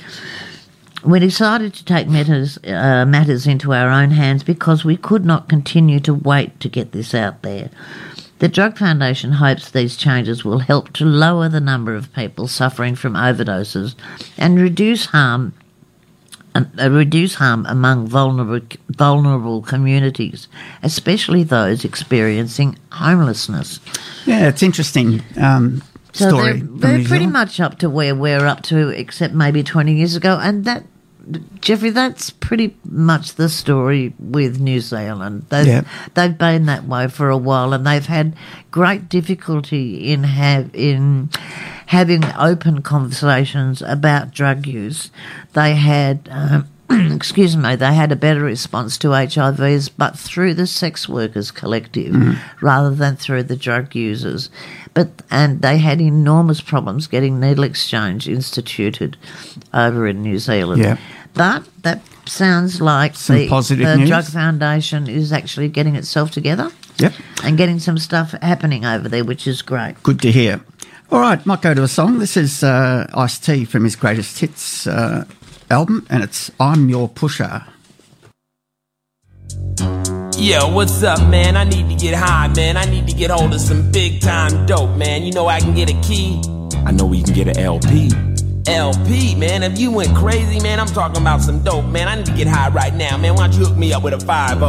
[1.05, 5.47] We decided to take matters, uh, matters into our own hands because we could not
[5.47, 7.69] continue to wait to get this out there.
[8.39, 12.95] The Drug Foundation hopes these changes will help to lower the number of people suffering
[12.95, 13.95] from overdoses
[14.37, 15.53] and reduce harm
[16.77, 20.47] reduce harm among vulnerable, vulnerable communities,
[20.83, 23.79] especially those experiencing homelessness.
[24.25, 25.21] Yeah, it's interesting.
[25.37, 25.81] Um,
[26.13, 26.59] So story.
[26.61, 30.37] they're, they're pretty much up to where we're up to, except maybe 20 years ago.
[30.41, 30.83] And that,
[31.61, 35.45] Geoffrey, that's pretty much the story with New Zealand.
[35.49, 35.81] They've, Yeah.
[36.15, 38.35] they've been that way for a while and they've had
[38.71, 41.29] great difficulty in have in
[41.91, 45.11] having open conversations about drug use.
[45.53, 46.27] They had.
[46.31, 46.67] Um,
[47.15, 52.13] excuse me, they had a better response to HIVs, but through the sex workers collective
[52.61, 54.49] rather than through the drug users.
[54.93, 59.15] But and they had enormous problems getting needle exchange instituted
[59.73, 60.81] over in New Zealand.
[60.81, 60.97] Yeah.
[61.33, 64.09] But that sounds like Some the, positive the news.
[64.09, 67.13] Drug Foundation is actually getting itself together Yep.
[67.43, 69.95] and getting some stuff happening over there, which is great.
[70.03, 70.61] Good to hear.
[71.11, 72.19] All right, might go to a song.
[72.19, 75.25] This is uh, Ice T from his greatest hits uh,
[75.69, 77.65] album, and it's I'm Your Pusher.
[80.37, 81.57] Yo, what's up, man?
[81.57, 82.77] I need to get high, man.
[82.77, 85.23] I need to get hold of some big time dope, man.
[85.23, 86.41] You know I can get a key.
[86.85, 88.09] I know we can get an LP.
[88.67, 89.63] LP, man.
[89.63, 92.07] If you went crazy, man, I'm talking about some dope, man.
[92.07, 93.35] I need to get high right now, man.
[93.35, 94.63] Why don't you hook me up with a 5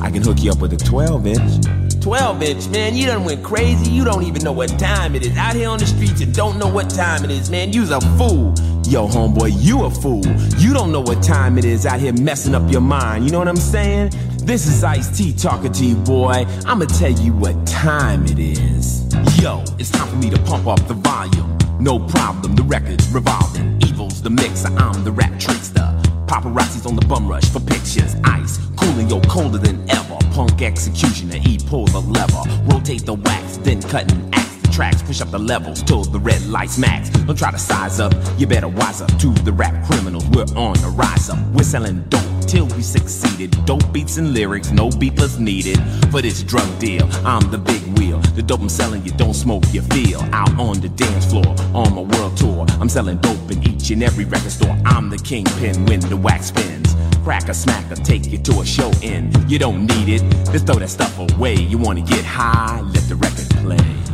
[0.00, 1.85] I can hook you up with a 12 inch.
[2.06, 2.94] 12 inch, man.
[2.94, 3.90] You done went crazy.
[3.90, 5.36] You don't even know what time it is.
[5.36, 7.72] Out here on the streets and don't know what time it is, man.
[7.72, 8.54] You's a fool.
[8.86, 10.24] Yo, homeboy, you a fool.
[10.56, 13.24] You don't know what time it is out here messing up your mind.
[13.24, 14.12] You know what I'm saying?
[14.38, 16.46] This is Ice T talking to you, boy.
[16.64, 19.02] I'ma tell you what time it is.
[19.42, 21.58] Yo, it's time for me to pump up the volume.
[21.80, 23.82] No problem, the record's revolving.
[23.82, 26.05] Evil's the mixer, I'm the rap trickster.
[26.26, 28.16] Paparazzi's on the bum rush for pictures.
[28.24, 30.18] Ice, cooling yo colder than ever.
[30.32, 32.42] Punk executioner, he pulls the lever.
[32.66, 35.02] Rotate the wax, then cut and axe tracks.
[35.02, 37.08] Push up the levels till the red lights max.
[37.08, 40.28] Don't try to size up, you better wise up to the rap criminals.
[40.28, 41.38] We're on the rise up.
[41.54, 43.50] We're selling dope till we succeeded.
[43.64, 45.78] Dope beats and lyrics, no beatless needed.
[46.12, 48.18] For this drug deal, I'm the big wheel.
[48.36, 50.20] The dope I'm selling, you don't smoke, you feel.
[50.32, 52.66] Out on the dance floor, on my world tour.
[52.78, 54.76] I'm selling dope in each and every record store.
[54.84, 56.94] I'm the kingpin when the wax spins.
[57.24, 59.32] Crack a smack or take you to a show in.
[59.48, 60.22] You don't need it,
[60.52, 61.54] just throw that stuff away.
[61.54, 64.05] You wanna get high, let the record play.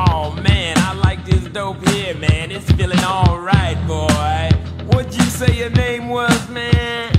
[0.00, 0.78] Oh, man.
[0.78, 2.52] I like this dope here, man.
[2.52, 4.50] It's feeling alright, boy.
[4.86, 7.17] What'd you say your name was, man?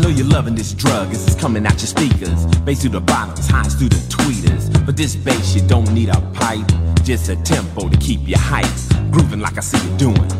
[0.00, 2.46] Know you're loving this drug as it's coming out your speakers.
[2.64, 4.86] Bass through the bottoms, highs through the tweeters.
[4.86, 6.66] But this bass, you don't need a pipe,
[7.04, 8.66] just a tempo to keep you hype.
[9.10, 10.30] Grooving like I see you doing.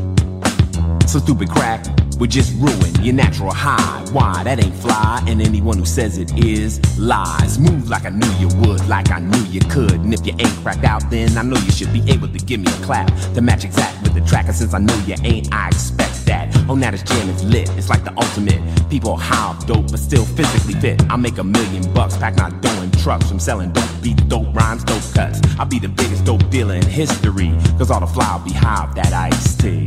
[1.06, 1.84] So stupid crack
[2.18, 4.04] would just ruin your natural high.
[4.12, 4.44] Why?
[4.44, 7.58] That ain't fly, and anyone who says it is lies.
[7.58, 9.92] Move like I knew you would, like I knew you could.
[9.92, 12.60] And if you ain't cracked out, then I know you should be able to give
[12.60, 14.46] me a clap to match exact with the track.
[14.46, 16.46] And since I know you ain't, I expect that.
[16.68, 17.68] Oh, now this jam is lit.
[17.76, 18.62] It's like the ultimate.
[18.88, 21.02] People off dope, but still physically fit.
[21.10, 24.84] I make a million bucks, pack not doing trucks from selling dope beats, dope rhymes,
[24.84, 25.40] dope cuts.
[25.58, 28.94] I'll be the biggest dope dealer in history, cause all the fly will be off
[28.94, 29.86] that iced tea.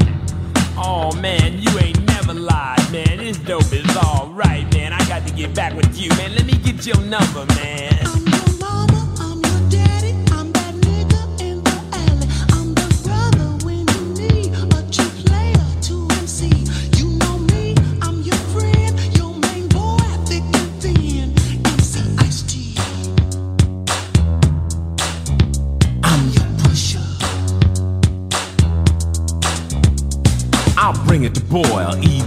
[0.76, 3.18] Oh man, you ain't never lied, man.
[3.20, 4.92] This dope is alright, man.
[4.92, 6.36] I got to get back with you, man.
[6.36, 8.43] Let me get your number, man.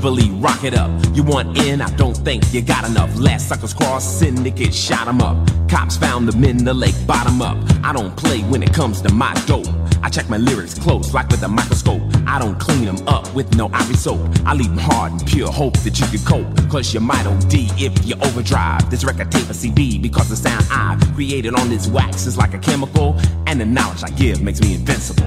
[0.07, 0.91] Evilly rock it up.
[1.15, 1.81] You want in?
[1.81, 3.19] I don't think you got enough.
[3.19, 5.37] Last suckers cross, syndicate shot 'em up.
[5.69, 7.57] Cops found them in the lake, bottom up.
[7.83, 9.67] I don't play when it comes to my dope.
[10.05, 12.03] I check my lyrics close, like with a microscope.
[12.25, 14.21] I don't clean them up with no ivory soap.
[14.45, 16.71] I leave them hard and pure, hope that you can cope.
[16.71, 18.89] Cause you might OD if you overdrive.
[18.91, 22.55] This record tape a CD because the sound I've created on this wax is like
[22.55, 23.17] a chemical.
[23.49, 25.27] And the knowledge I give makes me invincible.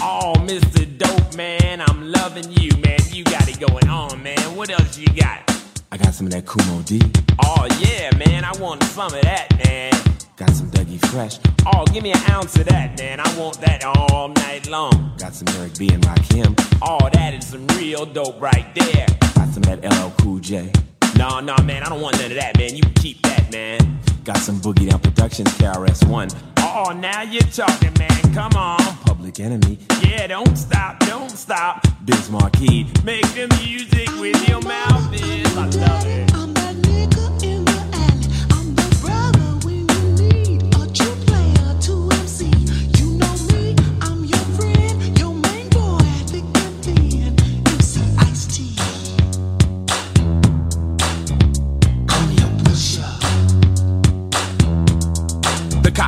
[0.00, 0.86] Oh, Mr.
[0.98, 2.87] Dope, man, I'm loving you, man.
[3.18, 4.54] You got it going on, man.
[4.54, 5.52] What else you got?
[5.90, 7.02] I got some of that Kool Moe Dee.
[7.42, 9.92] Oh, yeah, man, I want some of that, man.
[10.36, 11.40] Got some Dougie Fresh.
[11.66, 13.18] Oh, give me an ounce of that, man.
[13.18, 15.14] I want that all night long.
[15.18, 16.78] Got some Eric B and Rakim.
[16.80, 19.06] Oh, that is some real dope right there.
[19.34, 20.70] Got some of that LL Cool J.
[21.16, 22.76] No, no, man, I don't want none of that, man.
[22.76, 24.00] You keep that, man.
[24.24, 26.28] Got some Boogie Down Productions, KRS-One.
[26.58, 28.34] Oh, now you're talking, man.
[28.34, 28.78] Come on.
[29.04, 29.78] Public Enemy.
[30.02, 31.86] Yeah, don't stop, don't stop.
[32.04, 32.84] Biz Markie.
[33.04, 35.56] Make the music with your mouth is.
[35.56, 36.28] I love it.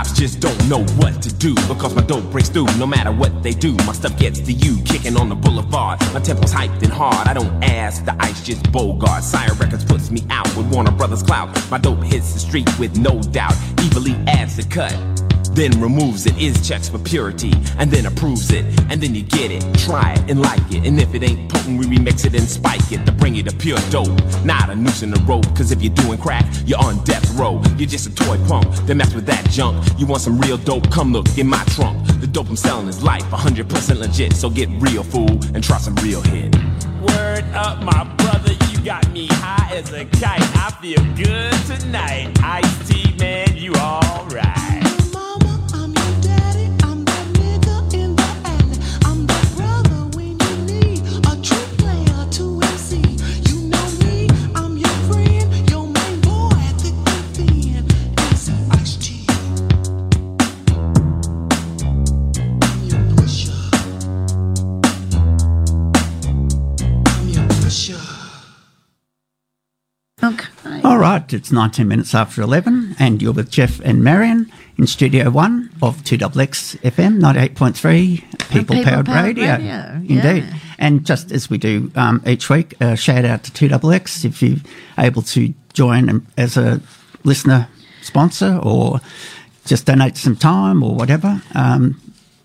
[0.00, 3.42] Cops just don't know what to do because my dope breaks through no matter what
[3.42, 3.72] they do.
[3.86, 6.00] My stuff gets to you, kicking on the boulevard.
[6.14, 7.28] My tempo's hyped and hard.
[7.28, 9.22] I don't ask, the ice just bogart.
[9.22, 11.48] Sire Records puts me out with Warner Brothers clout.
[11.70, 13.54] My dope hits the street with no doubt.
[13.78, 15.09] Evilly adds the cut.
[15.52, 19.50] Then removes it, is checks for purity, and then approves it, and then you get
[19.50, 22.48] it, try it and like it, and if it ain't potent, we remix it and
[22.48, 24.08] spike it to bring you to pure dope.
[24.44, 27.60] Not a noose in the rope, cause if you're doing crack, you're on death row.
[27.76, 29.84] You're just a toy punk, then mess with that junk.
[29.98, 30.90] You want some real dope?
[30.90, 32.06] Come look in my trunk.
[32.20, 35.96] The dope I'm selling is life, 100% legit, so get real, fool, and try some
[35.96, 36.54] real hit.
[37.02, 40.40] Word up, my brother, you got me high as a kite.
[40.56, 42.38] I feel good tonight.
[42.42, 44.79] Ice T, man, you alright.
[71.10, 74.48] Right, it's 19 minutes after 11, and you're with Geoff and Marion
[74.78, 79.56] in Studio 1 of 2XX FM 98.3 People, People Powered, Powered Radio.
[79.56, 80.44] Radio, Indeed.
[80.44, 80.54] yeah.
[80.78, 84.58] And just as we do um, each week, a shout out to 2XX if you're
[84.98, 86.80] able to join as a
[87.24, 87.66] listener
[88.02, 89.00] sponsor or
[89.64, 91.42] just donate some time or whatever.
[91.56, 92.00] Um,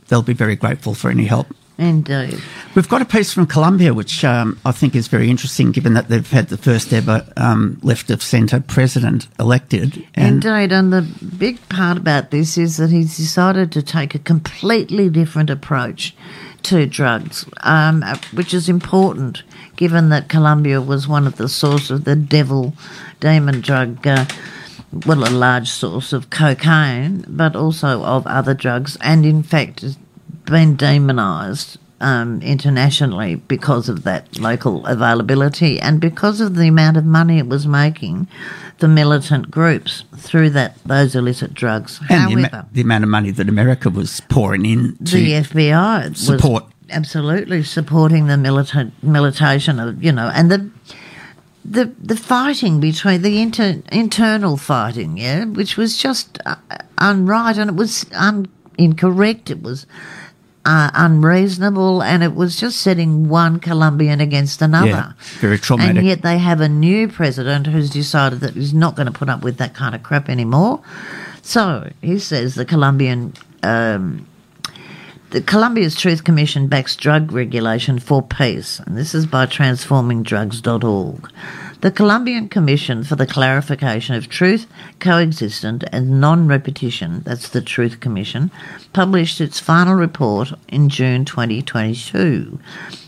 [0.07, 1.45] they'll be very grateful for any help.
[1.78, 2.41] Indeed.
[2.73, 6.07] We've got a piece from Colombia, which um, I think is very interesting, given that
[6.07, 10.07] they've had the first ever um, left of centre president elected.
[10.13, 11.01] And Indeed, and the
[11.38, 16.15] big part about this is that he's decided to take a completely different approach
[16.63, 19.43] to drugs, um, uh, which is important
[19.76, 22.73] given that Colombia was one of the source of the devil
[23.19, 24.05] demon drug.
[24.07, 24.26] Uh,
[25.05, 29.84] well, a large source of cocaine, but also of other drugs, and in fact
[30.46, 37.06] been demonised um, internationally because of that local availability and because of the amount of
[37.06, 38.28] money it was making
[38.80, 42.00] the militant groups through that those illicit drugs.
[42.10, 46.18] and the, However, the amount of money that America was pouring in to the FBI
[46.18, 46.66] support.
[46.89, 50.70] absolutely supporting the milita- militation of you know and the
[51.64, 56.56] the the fighting between the inter, internal fighting yeah which was just uh,
[56.98, 59.88] unright and it was un, incorrect it was
[60.66, 65.97] uh, unreasonable and it was just setting one Colombian against another Yeah, very traumatic.
[65.97, 69.30] and yet they have a new president who's decided that he's not going to put
[69.30, 70.82] up with that kind of crap anymore
[71.41, 74.28] so he says the Colombian um,
[75.32, 81.30] the Colombia's Truth Commission backs drug regulation for peace, and this is by transformingdrugs.org.
[81.82, 84.65] The Colombian Commission for the Clarification of Truth,
[84.99, 88.49] Coexistence and Non Repetition, that's the Truth Commission,
[88.93, 92.59] published its final report in June 2022.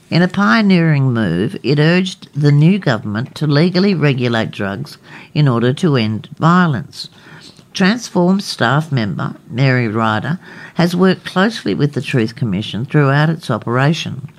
[0.10, 4.98] In a pioneering move, it urged the new government to legally regulate drugs
[5.34, 7.10] in order to end violence.
[7.74, 10.40] Transform staff member Mary Ryder
[10.76, 14.30] has worked closely with the Truth Commission throughout its operation.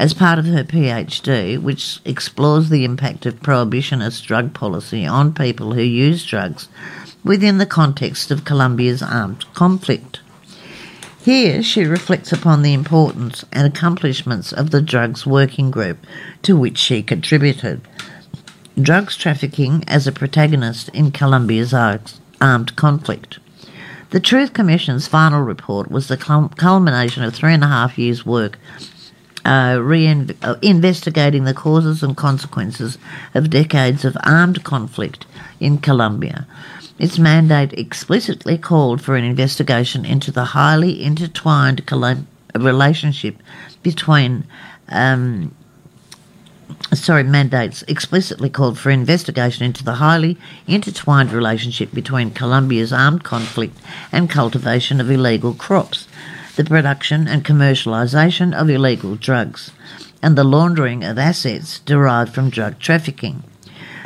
[0.00, 5.74] As part of her PhD, which explores the impact of prohibitionist drug policy on people
[5.74, 6.70] who use drugs
[7.22, 10.20] within the context of Colombia's armed conflict.
[11.22, 15.98] Here, she reflects upon the importance and accomplishments of the Drugs Working Group
[16.44, 17.82] to which she contributed.
[18.80, 23.38] Drugs trafficking as a protagonist in Colombia's armed conflict.
[24.10, 28.58] The Truth Commission's final report was the culmination of three and a half years' work
[29.44, 32.98] uh, rein- uh, investigating the causes and consequences
[33.34, 35.26] of decades of armed conflict
[35.58, 36.46] in Colombia.
[36.98, 41.82] Its mandate explicitly called for an investigation into the highly intertwined
[42.54, 43.36] relationship
[43.82, 44.44] between
[44.90, 45.54] um,
[46.92, 50.36] sorry, mandates explicitly called for investigation into the highly
[50.66, 53.76] intertwined relationship between Colombia's armed conflict
[54.12, 56.08] and cultivation of illegal crops,
[56.60, 59.72] the production and commercialisation of illegal drugs,
[60.20, 63.42] and the laundering of assets derived from drug trafficking.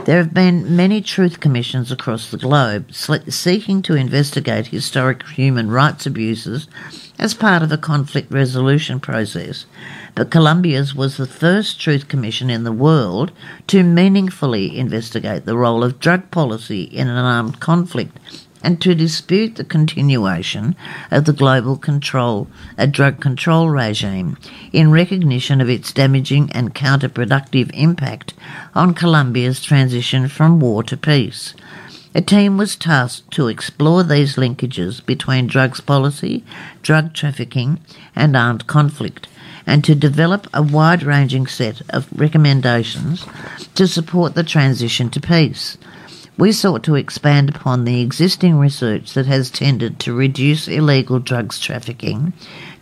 [0.04, 6.06] There have been many truth commissions across the globe seeking to investigate historic human rights
[6.06, 6.68] abuses
[7.18, 9.66] as part of a conflict resolution process,
[10.14, 13.32] but Colombia's was the first truth commission in the world
[13.66, 18.16] to meaningfully investigate the role of drug policy in an armed conflict
[18.64, 20.74] and to dispute the continuation
[21.10, 22.48] of the global control
[22.78, 24.36] a drug control regime
[24.72, 28.34] in recognition of its damaging and counterproductive impact
[28.74, 31.54] on Colombia's transition from war to peace.
[32.16, 36.44] A team was tasked to explore these linkages between drugs policy,
[36.80, 37.80] drug trafficking,
[38.14, 39.26] and armed conflict,
[39.66, 43.26] and to develop a wide ranging set of recommendations
[43.74, 45.76] to support the transition to peace.
[46.36, 51.60] We sought to expand upon the existing research that has tended to reduce illegal drugs
[51.60, 52.32] trafficking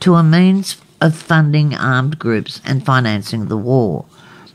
[0.01, 4.07] to a means of funding armed groups and financing the war.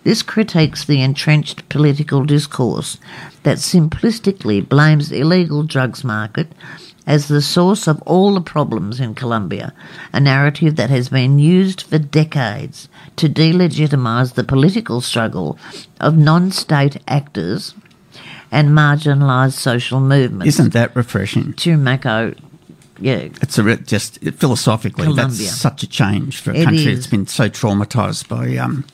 [0.03, 2.97] This critiques the entrenched political discourse
[3.43, 6.47] that simplistically blames the illegal drugs market
[7.05, 9.73] as the source of all the problems in Colombia,
[10.11, 15.59] a narrative that has been used for decades to delegitimize the political struggle
[15.99, 17.75] of non state actors
[18.51, 20.47] and marginalised social movements.
[20.55, 21.53] Isn't that refreshing?
[21.53, 22.33] to Mako,
[22.99, 25.27] yeah, It's a re- just philosophically, Colombia.
[25.27, 26.97] that's such a change for a It country is.
[26.99, 28.85] that's been so traumatised by um,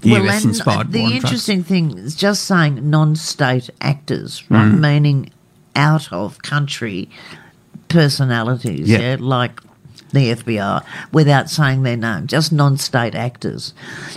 [0.00, 1.24] the well, US inspired the on drugs.
[1.24, 4.66] interesting thing is just saying non-state actors, right?
[4.72, 4.80] Mm.
[4.80, 5.30] Meaning
[5.76, 7.08] out of country
[7.88, 8.98] personalities, Yeah.
[9.00, 9.16] yeah.
[9.20, 9.60] like
[10.12, 10.82] the FBI,
[11.12, 13.74] without saying their name, just non-state actors,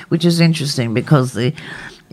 [0.10, 1.54] which is interesting because the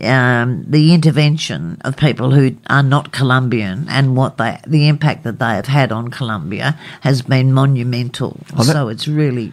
[0.03, 5.39] um, the intervention of people who are not Colombian and what they the impact that
[5.39, 8.39] they have had on Colombia has been monumental.
[8.55, 9.51] Oh, that- so it's really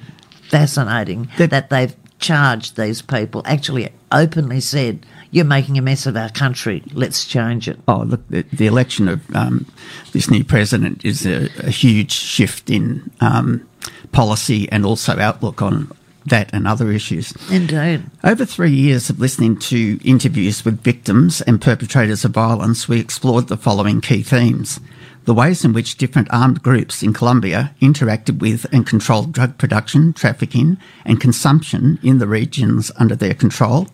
[0.51, 6.16] fascinating That- that they've charged these people, actually openly said, You're making a mess of
[6.16, 7.78] our country, let's change it.
[7.88, 9.66] Oh, look, the, the election of um,
[10.12, 13.66] this new president is a, a huge shift in um,
[14.12, 15.90] policy and also outlook on
[16.27, 17.33] that and other issues.
[17.51, 18.05] Indeed.
[18.22, 23.49] Over three years of listening to interviews with victims and perpetrators of violence, we explored
[23.49, 24.81] the following key themes.
[25.25, 30.12] The ways in which different armed groups in Colombia interacted with and controlled drug production,
[30.12, 33.89] trafficking, and consumption in the regions under their control.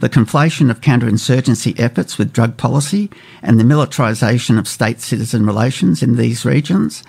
[0.00, 3.08] The conflation of counterinsurgency efforts with drug policy
[3.40, 7.04] and the militarisation of state citizen relations in these regions.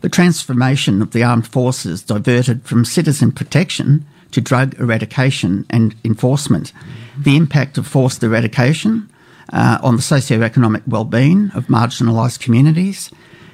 [0.00, 6.72] The transformation of the armed forces diverted from citizen protection to drug eradication and enforcement.
[7.16, 9.08] The impact of forced eradication
[9.52, 13.10] uh, on the socio-economic well-being of marginalised communities,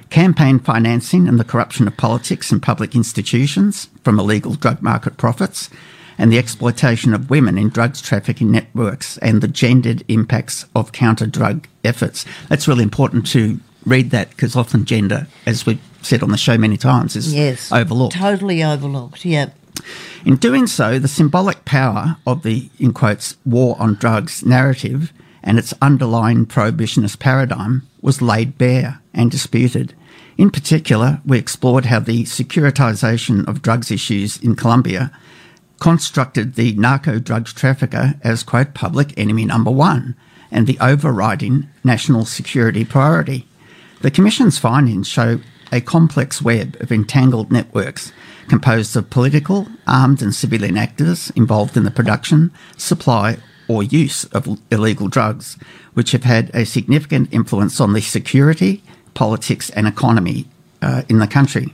[0.09, 5.69] campaign financing and the corruption of politics and public institutions from illegal drug market profits,
[6.17, 11.67] and the exploitation of women in drugs trafficking networks and the gendered impacts of counter-drug
[11.83, 12.25] efforts.
[12.47, 16.57] That's really important to read that because often gender, as we've said on the show
[16.57, 17.71] many times, is Yes.
[17.71, 18.15] overlooked.
[18.15, 19.47] Totally overlooked, yeah.
[20.25, 25.13] In doing so, the symbolic power of the, in quotes, war on drugs narrative
[25.43, 29.93] and its underlying prohibitionist paradigm was laid bare and disputed.
[30.37, 35.11] In particular, we explored how the securitization of drugs issues in Colombia
[35.79, 40.15] constructed the narco drugs trafficker as, quote, public enemy number one
[40.51, 43.47] and the overriding national security priority.
[44.01, 45.39] The Commission's findings show
[45.71, 48.11] a complex web of entangled networks
[48.47, 53.37] composed of political, armed, and civilian actors involved in the production, supply,
[53.67, 55.57] or use of illegal drugs,
[55.93, 60.45] which have had a significant influence on the security, politics, and economy
[60.81, 61.73] uh, in the country.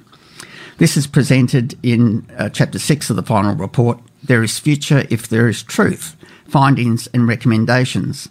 [0.78, 4.00] This is presented in uh, chapter six of the final report.
[4.24, 6.16] There is future if there is truth,
[6.48, 8.30] findings and recommendations.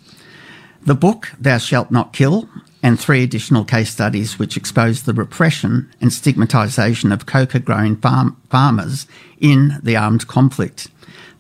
[0.83, 2.49] The book, Thou Shalt Not Kill,
[2.83, 8.37] and three additional case studies which expose the repression and stigmatisation of coca growing farm-
[8.49, 9.07] farmers
[9.39, 10.89] in the armed conflict.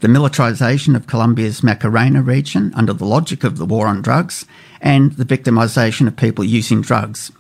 [0.00, 4.46] The militarisation of Colombia's Macarena region under the logic of the war on drugs,
[4.80, 7.32] and the victimisation of people using drugs.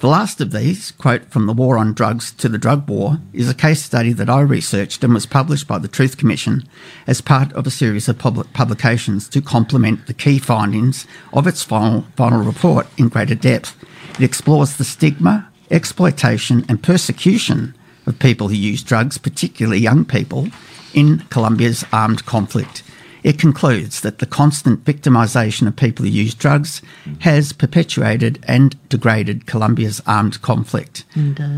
[0.00, 3.50] The last of these, quote, from the war on drugs to the drug war, is
[3.50, 6.68] a case study that I researched and was published by the Truth Commission
[7.08, 11.64] as part of a series of public publications to complement the key findings of its
[11.64, 13.76] final, final report in greater depth.
[14.20, 17.74] It explores the stigma, exploitation, and persecution
[18.06, 20.46] of people who use drugs, particularly young people,
[20.94, 22.84] in Colombia's armed conflict.
[23.22, 26.82] It concludes that the constant victimisation of people who use drugs
[27.20, 31.04] has perpetuated and degraded Colombia's armed conflict.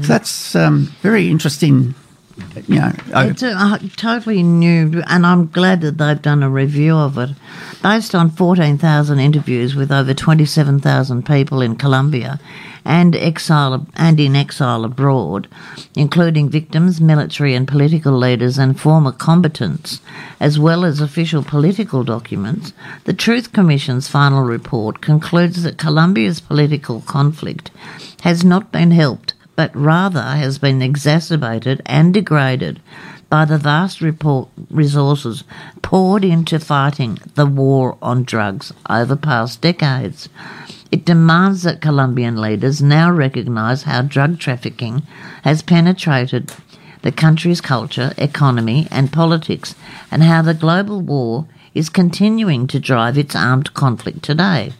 [0.02, 1.94] So that's um, very interesting.
[2.66, 6.50] You know, uh, It's a, uh, totally new, and I'm glad that they've done a
[6.50, 7.30] review of it.
[7.82, 12.38] Based on 14,000 interviews with over 27,000 people in Colombia
[12.84, 15.48] and exile and in exile abroad,
[15.94, 20.00] including victims, military and political leaders, and former combatants,
[20.38, 22.72] as well as official political documents,
[23.04, 27.70] the Truth Commission's final report concludes that Colombia's political conflict
[28.22, 32.80] has not been helped but rather has been exacerbated and degraded
[33.28, 35.44] by the vast report resources
[35.82, 40.30] poured into fighting the war on drugs over past decades.
[40.90, 45.02] It demands that Colombian leaders now recognise how drug trafficking
[45.44, 46.50] has penetrated
[47.02, 49.74] the country's culture, economy, and politics,
[50.10, 54.72] and how the global war is continuing to drive its armed conflict today.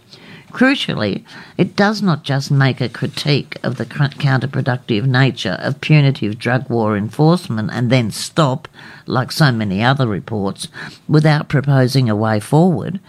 [0.51, 1.24] Crucially,
[1.57, 6.96] it does not just make a critique of the counterproductive nature of punitive drug war
[6.96, 8.68] enforcement and then stop,
[9.07, 10.68] like so many other reports,
[11.09, 13.01] without proposing a way forward.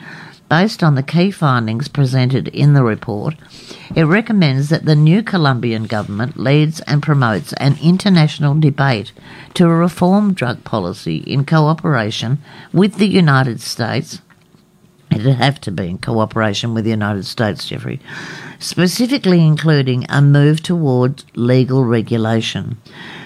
[0.50, 3.36] Based on the key findings presented in the report,
[3.96, 9.14] it recommends that the new Colombian government leads and promotes an international debate
[9.54, 12.40] to reform drug policy in cooperation
[12.74, 14.22] with the United States,
[15.12, 18.00] It'd have to be in cooperation with the United States, Geoffrey,
[18.60, 22.78] specifically including a move towards legal regulation.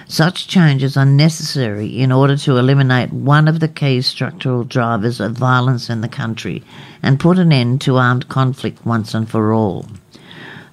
[0.08, 5.32] Such changes are necessary in order to eliminate one of the key structural drivers of
[5.32, 6.62] violence in the country
[7.02, 9.86] and put an end to armed conflict once and for all.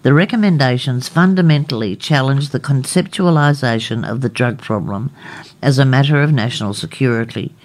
[0.03, 5.11] The recommendations fundamentally challenge the conceptualization of the drug problem
[5.61, 7.55] as a matter of national security,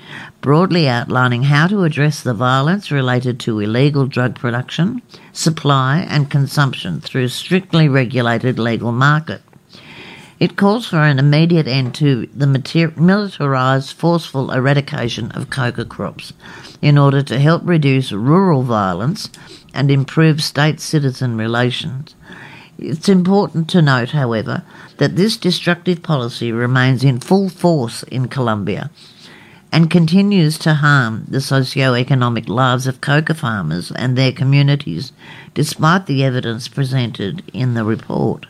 [0.41, 7.01] broadly outlining how to address the violence related to illegal drug production, supply, and consumption
[7.01, 9.43] through strictly regulated legal market.
[10.39, 16.33] It calls for an immediate end to the militarised, forceful eradication of coca crops
[16.81, 19.29] in order to help reduce rural violence
[19.75, 22.15] and improve state citizen relations.
[22.79, 24.63] It's important to note, however,
[24.99, 28.91] that this destructive policy remains in full force in Colombia
[29.73, 35.13] and continues to harm the socio-economic lives of coca farmers and their communities,
[35.55, 38.47] despite the evidence presented in the report.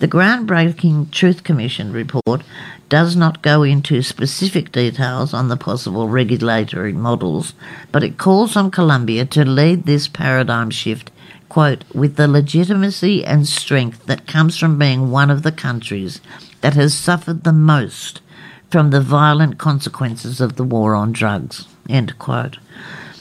[0.00, 2.40] The groundbreaking Truth Commission report
[2.88, 7.52] does not go into specific details on the possible regulatory models,
[7.92, 11.10] but it calls on Colombia to lead this paradigm shift,
[11.50, 16.22] quote, with the legitimacy and strength that comes from being one of the countries
[16.62, 18.22] that has suffered the most
[18.70, 22.56] from the violent consequences of the war on drugs, end quote.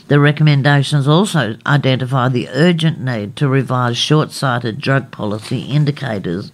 [0.10, 6.52] The recommendations also identify the urgent need to revise short sighted drug policy indicators,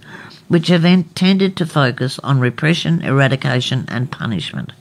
[0.49, 4.73] which have en- tended to focus on repression, eradication, and punishment.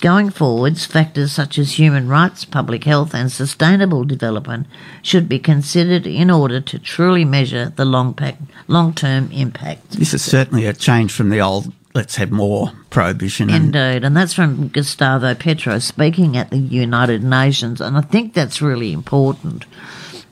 [0.00, 4.66] Going forwards, factors such as human rights, public health, and sustainable development
[5.00, 8.18] should be considered in order to truly measure the long
[8.66, 9.92] long-term impact.
[9.92, 13.50] this is certainly a change from the old let's have more prohibition.
[13.50, 18.60] Indeed, and that's from Gustavo Petro speaking at the United Nations, and I think that's
[18.60, 19.64] really important.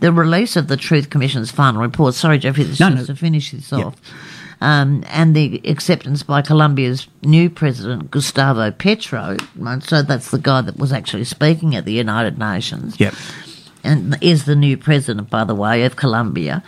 [0.01, 2.15] The release of the Truth Commission's final report.
[2.15, 3.05] Sorry, Geoffrey, this No, no.
[3.05, 3.79] to finish this Yeah.
[3.85, 3.95] off.
[4.61, 9.37] Um, and the acceptance by Colombia's new president, Gustavo Petro.
[9.81, 12.95] So that's the guy that was actually speaking at the United Nations.
[12.99, 13.15] Yep.
[13.85, 16.63] and is the new president, by the way, of Colombia,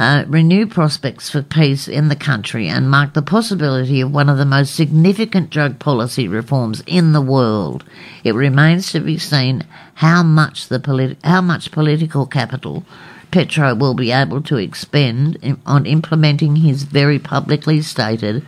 [0.00, 4.38] uh, renew prospects for peace in the country and mark the possibility of one of
[4.38, 7.84] the most significant drug policy reforms in the world.
[8.24, 9.62] It remains to be seen
[9.96, 12.82] how much the polit- how much political capital
[13.30, 18.42] Petro will be able to expend in- on implementing his very publicly stated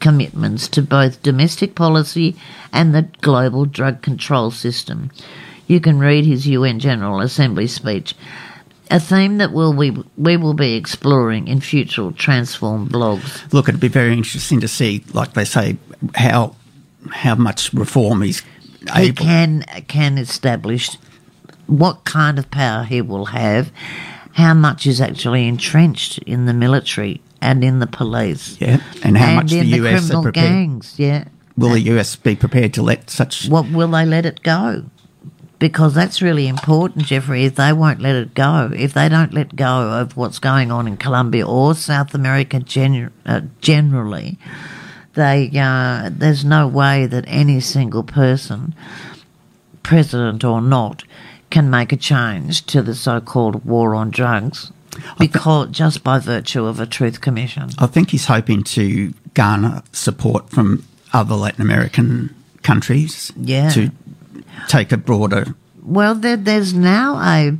[0.00, 2.36] commitments to both domestic policy
[2.70, 5.10] and the global drug control system.
[5.66, 8.14] You can read his UN General Assembly speech,
[8.90, 13.52] a theme that will we, we will be exploring in future Transform blogs.
[13.52, 15.76] Look, it'd be very interesting to see, like they say,
[16.14, 16.54] how
[17.10, 18.42] how much reform he's
[18.96, 19.24] He able.
[19.24, 20.96] can can establish
[21.66, 23.70] what kind of power he will have,
[24.32, 28.56] how much is actually entrenched in the military and in the police.
[28.60, 31.24] Yeah, and how much in the the US criminal gangs, yeah.
[31.56, 33.48] Will the US be prepared to let such?
[33.48, 34.84] What will they let it go?
[35.58, 37.44] Because that's really important, Geoffrey.
[37.44, 40.86] If they won't let it go, if they don't let go of what's going on
[40.86, 44.38] in Colombia or South America genu- uh, generally,
[45.14, 48.72] they uh, there's no way that any single person,
[49.82, 51.02] president or not,
[51.50, 54.70] can make a change to the so-called war on drugs,
[55.18, 57.70] because just by virtue of a truth commission.
[57.78, 62.32] I think he's hoping to garner support from other Latin American
[62.62, 63.32] countries.
[63.36, 63.70] Yeah.
[63.70, 63.90] To
[64.66, 65.54] take a broader.
[65.82, 67.56] Well, there, there's now a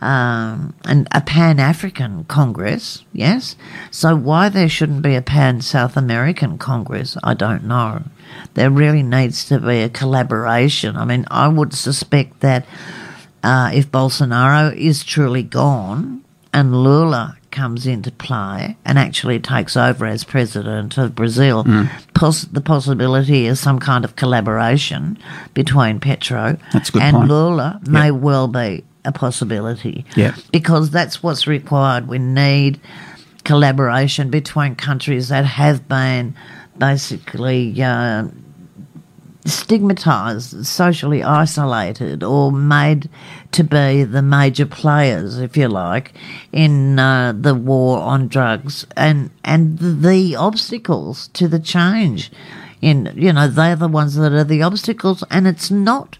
[0.00, 3.56] um, an, a Pan African Congress, yes.
[3.90, 8.02] So why there shouldn't be a Pan South American Congress, I don't know.
[8.54, 10.96] There really needs to be a collaboration.
[10.96, 12.66] I mean, I would suspect that
[13.42, 20.04] uh, if Bolsonaro is truly gone and Lula comes into play and actually takes over
[20.04, 21.64] as president of Brazil,
[22.14, 25.18] poss- the possibility is some kind of collaboration
[25.54, 27.28] between Petro That's a good and point.
[27.30, 30.04] Lula may well be a possibility.
[30.16, 30.34] Yeah.
[30.52, 32.08] Because that's what's required.
[32.08, 32.78] We need
[33.44, 36.34] collaboration between countries that have been
[36.78, 38.26] basically uh,
[39.46, 43.08] stigmatized, socially isolated, or made
[43.56, 46.12] to be the major players, if you like,
[46.52, 52.30] in uh, the war on drugs and and the obstacles to the change.
[52.82, 56.18] In you know they're the ones that are the obstacles, and it's not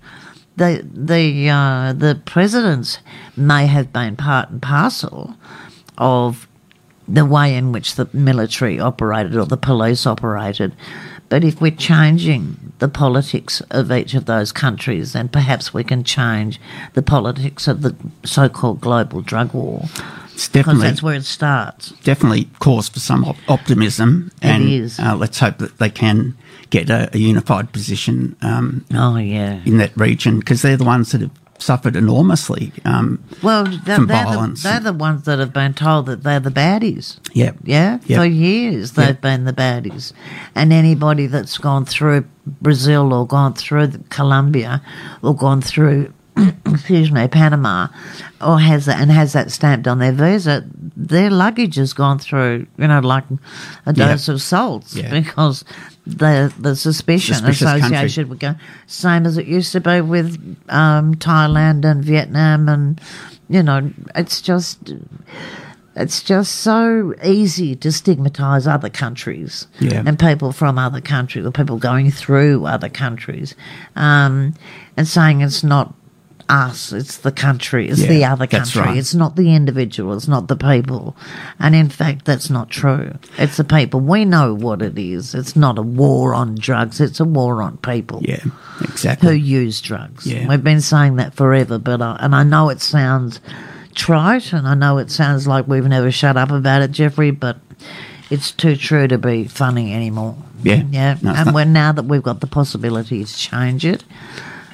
[0.56, 3.00] the the uh, the presidents
[3.36, 5.36] may have been part and parcel
[5.98, 6.48] of
[7.06, 10.74] the way in which the military operated or the police operated.
[11.28, 16.04] But if we're changing the politics of each of those countries, then perhaps we can
[16.04, 16.60] change
[16.94, 19.82] the politics of the so called global drug war.
[20.34, 21.90] It's Because definitely that's where it starts.
[22.04, 25.00] definitely cause for some op- optimism, and is.
[25.00, 26.36] Uh, let's hope that they can
[26.70, 29.62] get a, a unified position um, Oh, yeah.
[29.64, 32.72] in that region because they're the ones that have suffered enormously.
[32.84, 36.40] Um, Well, they're, From they're, the, they're the ones that have been told that they're
[36.40, 37.18] the baddies.
[37.32, 38.18] yeah, Yeah, Yep.
[38.18, 39.20] for years they've Yep.
[39.20, 40.12] been the baddies,
[40.54, 42.24] and anybody that's gone through
[42.62, 44.82] Brazil or gone through Colombia
[45.22, 46.12] or gone through,
[46.66, 47.88] excuse me, Panama,
[48.40, 50.64] or has that and has that stamped on their visa,
[50.96, 53.24] their luggage has gone through, you know, like
[53.86, 54.08] a Yeah.
[54.08, 55.10] dose of salts Yeah.
[55.10, 55.64] because
[56.06, 57.96] the the suspicion Suspicious country.
[57.96, 58.54] associated with go
[58.86, 60.36] same as it used to be with
[60.68, 63.00] um, Thailand and Vietnam, and
[63.48, 64.92] you know, it's just
[65.98, 70.02] it's just so easy to stigmatise other countries Yeah.
[70.04, 73.54] and people from other countries or people going through other countries
[73.96, 74.52] um,
[74.98, 75.94] and saying it's not
[76.48, 78.96] us, it's the country, it's Yeah, the other country, right.
[78.96, 81.16] it's not the individual, it's not the people.
[81.58, 83.16] And in fact, that's not true.
[83.38, 84.00] It's the people.
[84.00, 85.34] We know what it is.
[85.34, 88.44] It's not a war on drugs, it's a war on people yeah,
[88.80, 89.28] exactly.
[89.28, 90.26] who use drugs.
[90.26, 90.48] Yeah.
[90.48, 93.40] We've been saying that forever, but I, and I know it sounds
[93.94, 97.58] trite, and I know it sounds like we've never shut up about it, Geoffrey, but
[98.30, 100.36] it's too true to be funny anymore.
[100.62, 100.82] Yeah.
[100.90, 101.18] yeah.
[101.22, 101.54] No, and not.
[101.54, 104.04] when now that we've got the possibility to change it,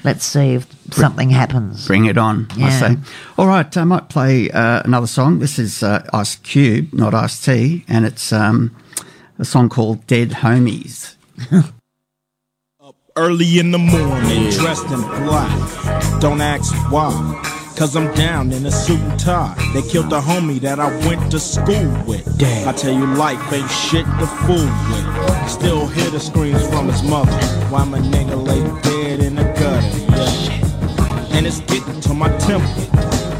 [0.05, 1.87] let's see if something happens.
[1.87, 2.97] Bring it on, I say.
[3.39, 5.39] All right, I might play uh, another song.
[5.39, 8.75] This is uh, Ice Cube, not Ice T, and it's um,
[9.39, 11.15] a song called Dead Homies.
[12.81, 16.21] Up Early in the morning, dressed in black.
[16.21, 17.61] Don't ask why.
[17.77, 19.57] Cause I'm down in a suit and tie.
[19.73, 22.39] They killed the homie that I went to school with.
[22.39, 22.69] Damn.
[22.69, 25.51] I tell you, life ain't shit to fool with.
[25.51, 27.33] Still hear the screams from his mother.
[27.71, 29.02] Why my nigga lay dead
[29.63, 29.87] in gutter.
[30.11, 31.37] Yeah.
[31.37, 32.69] And it's getting to my temple.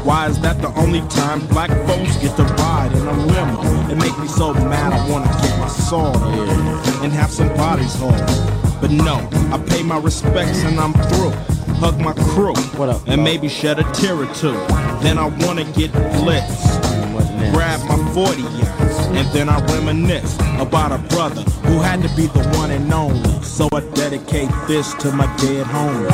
[0.03, 3.91] Why is that the only time black folks get to ride in a limo?
[3.91, 6.49] It make me so mad I wanna get my sword in
[7.03, 8.17] and have some bodies hauled.
[8.81, 9.15] But no,
[9.53, 11.31] I pay my respects and I'm through.
[11.79, 14.53] hug my crew, What up, and maybe shed a tear or two.
[15.01, 16.83] Then I wanna get blitzed
[17.53, 22.27] grab my 40 ounce, and then I reminisce about a brother who had to be
[22.27, 23.41] the one and only.
[23.41, 26.11] So I dedicate this to my dead homies.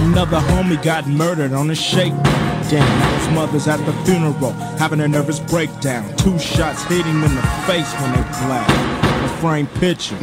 [0.00, 2.22] Another homie got murdered on a shakedown.
[2.70, 6.16] Damn, his mother's at the funeral, having a nervous breakdown.
[6.16, 9.22] Two shots hit him in the face when they blast.
[9.22, 10.16] The framed picture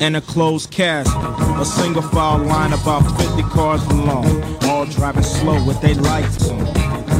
[0.00, 1.14] and a closed casket.
[1.60, 4.26] A single file line about 50 cars long,
[4.64, 6.66] all driving slow with their lights on.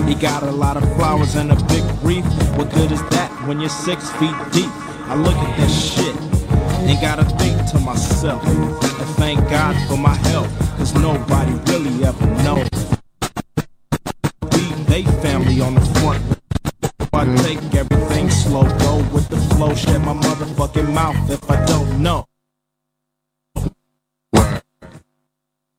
[0.06, 2.24] He got a lot of flowers and a big wreath.
[2.56, 4.70] What good is that when you're six feet deep?
[5.10, 6.16] I look at that shit
[6.88, 10.48] and gotta think to myself and thank God for my health,
[10.78, 12.68] cause nobody really ever knows.
[14.52, 16.22] We, they family on the front.
[17.12, 22.02] I take everything slow, go with the flow, shut my motherfucking mouth if I don't
[22.02, 22.26] know.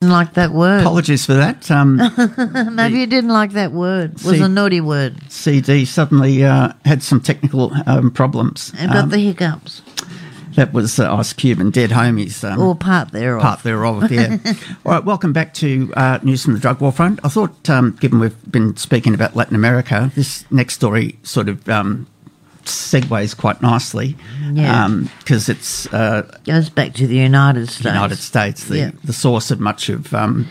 [0.08, 0.80] Like that word.
[0.80, 1.70] Apologies for that.
[1.70, 1.97] Um,
[2.76, 4.12] Maybe you didn't like that word.
[4.12, 5.18] It was See- a naughty word.
[5.30, 8.72] CD suddenly uh, had some technical um, problems.
[8.78, 9.82] It got Um, the hiccups.
[10.56, 12.50] that was uh, Ice Cube and Dead Homies.
[12.50, 13.41] Um, Or part thereof.
[13.41, 14.38] part thereof, yeah.
[14.86, 17.20] All right, welcome back to uh, News from the Drug War Front.
[17.26, 21.68] I thought, um, given we've been speaking about Latin America, this next story sort of
[21.68, 22.08] um,
[22.70, 24.16] segues quite nicely
[24.52, 24.88] Yeah.
[25.20, 27.86] because it's uh, Goes back to the United States.
[27.86, 28.92] United States, the, Yeah.
[29.04, 30.48] the source of much of um,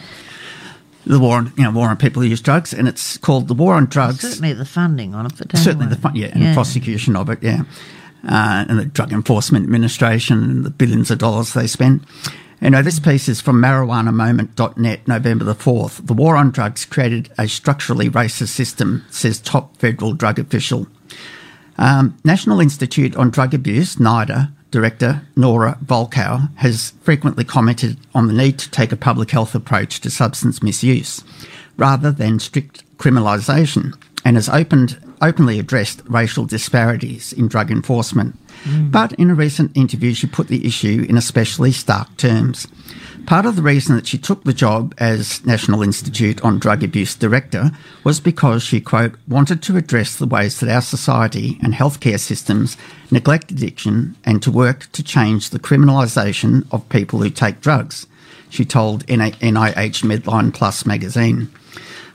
[1.07, 3.55] the war on, you know, war on people who use drugs, and it's called the
[3.55, 4.21] War on Drugs.
[4.21, 5.33] Certainly the funding on it.
[5.39, 5.95] But Certainly anyway.
[5.95, 7.63] the fun, yeah, and the prosecution of it, yeah,
[8.29, 12.05] uh, and the Drug Enforcement Administration and the billions of dollars they spend.
[12.61, 16.05] You know, this piece is from marijuanamoment.net, November the 4th.
[16.07, 20.89] The war on drugs created a structurally racist system, says top federal drug official.
[21.79, 28.35] Um, National Institute on Drug Abuse, NIDA, Director Nora Volkow, has frequently commented on the
[28.35, 31.25] need to take a public health approach to substance misuse
[31.77, 38.37] rather than strict criminalisation and has opened, openly addressed racial disparities in drug enforcement.
[38.91, 42.67] But in a recent interview, she put the issue in especially stark terms.
[43.29, 47.15] Part of the reason that she took the job as National Institute on Drug Abuse
[47.15, 47.73] Director
[48.03, 52.79] was because she, quote, wanted to address the ways that our society and healthcare systems
[53.11, 58.07] neglect addiction and to work to change the criminalisation of people who take drugs,
[58.49, 61.53] she told NIH Medline Plus magazine.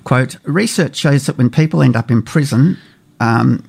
[0.04, 2.80] Quote, research shows that when people end up in prison,
[3.20, 3.64] um,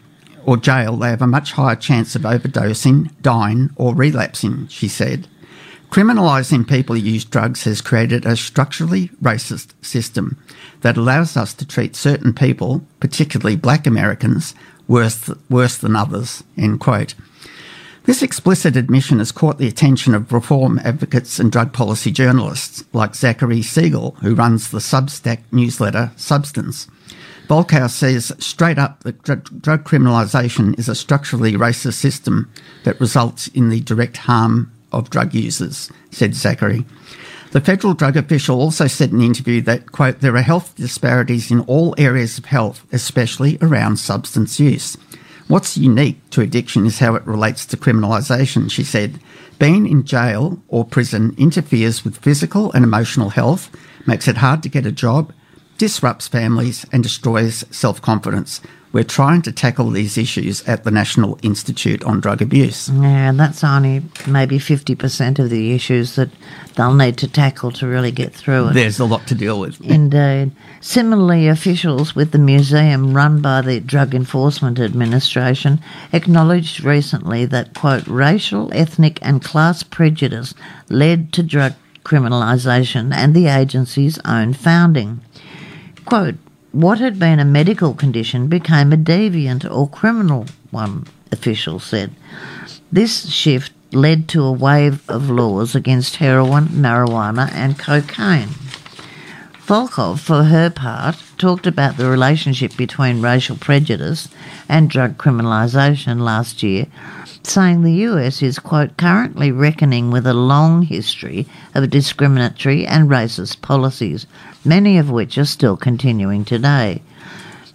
[0.46, 5.28] or jail, they have a much higher chance of overdosing, dying, or relapsing, she said.
[5.90, 10.36] Criminalising people who use drugs has created a structurally racist system
[10.80, 14.54] that allows us to treat certain people, particularly black Americans,
[14.88, 16.42] worse, worse than others.
[16.58, 17.14] End quote.
[18.04, 23.14] This explicit admission has caught the attention of reform advocates and drug policy journalists like
[23.14, 26.86] Zachary Siegel, who runs the Substack newsletter Substance.
[27.48, 32.50] Volkow says straight up that dr- drug criminalisation is a structurally racist system
[32.84, 36.84] that results in the direct harm of drug users, said Zachary.
[37.52, 41.50] The federal drug official also said in an interview that, quote, there are health disparities
[41.50, 44.96] in all areas of health, especially around substance use.
[45.46, 49.20] What's unique to addiction is how it relates to criminalisation, she said.
[49.58, 53.70] Being in jail or prison interferes with physical and emotional health,
[54.06, 55.32] makes it hard to get a job,
[55.78, 58.60] disrupts families, and destroys self confidence.
[58.94, 62.88] We're trying to tackle these issues at the National Institute on Drug Abuse.
[62.88, 66.30] Yeah, and that's only maybe 50% of the issues that
[66.76, 68.74] they'll need to tackle to really get through it.
[68.74, 69.80] There's a lot to deal with.
[69.80, 70.52] Indeed.
[70.52, 75.80] Uh, similarly, officials with the museum run by the Drug Enforcement Administration
[76.12, 80.54] acknowledged recently that, quote, racial, ethnic, and class prejudice
[80.88, 81.74] led to drug
[82.04, 85.20] criminalisation and the agency's own founding.
[86.04, 86.36] Quote,
[86.74, 92.12] what had been a medical condition became a deviant or criminal one, officials said.
[92.90, 98.48] This shift led to a wave of laws against heroin, marijuana, and cocaine.
[99.66, 104.28] Volkow, for her part, talked about the relationship between racial prejudice
[104.68, 106.86] and drug criminalisation last year,
[107.44, 113.62] saying the US is, quote, currently reckoning with a long history of discriminatory and racist
[113.62, 114.26] policies,
[114.64, 117.02] many of which are still continuing today.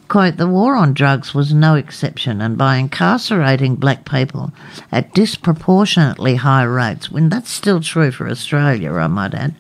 [0.08, 4.52] Quote, the war on drugs was no exception, and by incarcerating black people
[4.92, 9.54] at disproportionately high rates, when that's still true for Australia, I might add,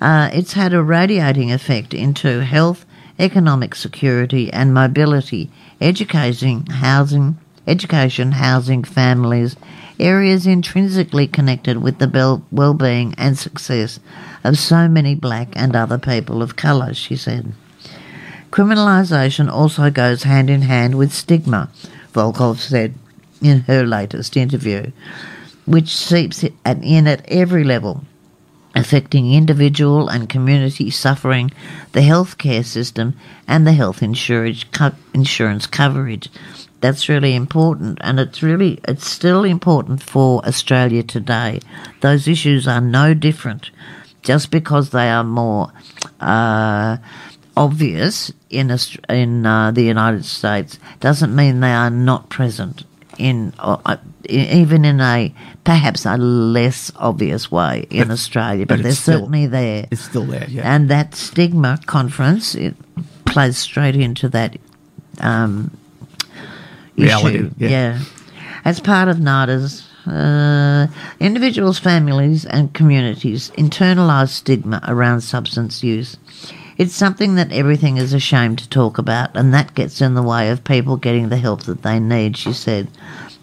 [0.00, 2.84] uh, it's had a radiating effect into health,
[3.20, 9.54] economic security and mobility, educating, housing, education, housing, families,
[10.00, 14.00] areas intrinsically connected with the well-being and success
[14.42, 17.52] of so many black and other people of colour, she said.
[18.50, 21.70] Criminalisation also goes hand in hand with stigma,
[22.12, 22.94] Volkow said
[23.40, 24.90] in her latest interview,
[25.66, 28.04] which seeps in at every level,
[28.74, 31.50] affecting individual and community suffering,
[31.92, 33.14] the healthcare system,
[33.46, 34.64] and the health insurance,
[35.14, 36.28] insurance coverage.
[36.80, 41.60] That's really important, and it's really it's still important for Australia today.
[42.00, 43.70] Those issues are no different,
[44.22, 45.72] just because they are more
[46.20, 46.96] uh,
[47.56, 48.74] obvious in
[49.10, 52.84] in uh, the United States doesn't mean they are not present
[53.18, 53.96] in uh, uh,
[54.28, 59.46] even in a perhaps a less obvious way in Australia, but, but they're still- certainly
[59.46, 59.86] there.
[59.90, 60.62] It's still there, yeah.
[60.74, 62.74] And that stigma conference it
[63.26, 64.56] plays straight into that
[65.20, 65.76] um,
[67.00, 67.50] Reality, issue.
[67.58, 68.00] yeah.
[68.64, 70.86] As part of NIDA's uh,
[71.18, 76.16] individuals, families, and communities internalise stigma around substance use.
[76.78, 80.48] It's something that everything is ashamed to talk about, and that gets in the way
[80.48, 82.88] of people getting the help that they need, she said.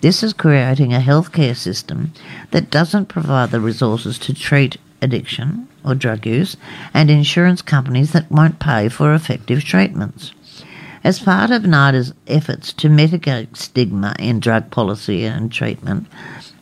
[0.01, 2.13] This is creating a healthcare system
[2.51, 6.57] that doesn't provide the resources to treat addiction or drug use,
[6.93, 10.31] and insurance companies that won't pay for effective treatments.
[11.03, 16.07] As part of NIDA's efforts to mitigate stigma in drug policy and treatment,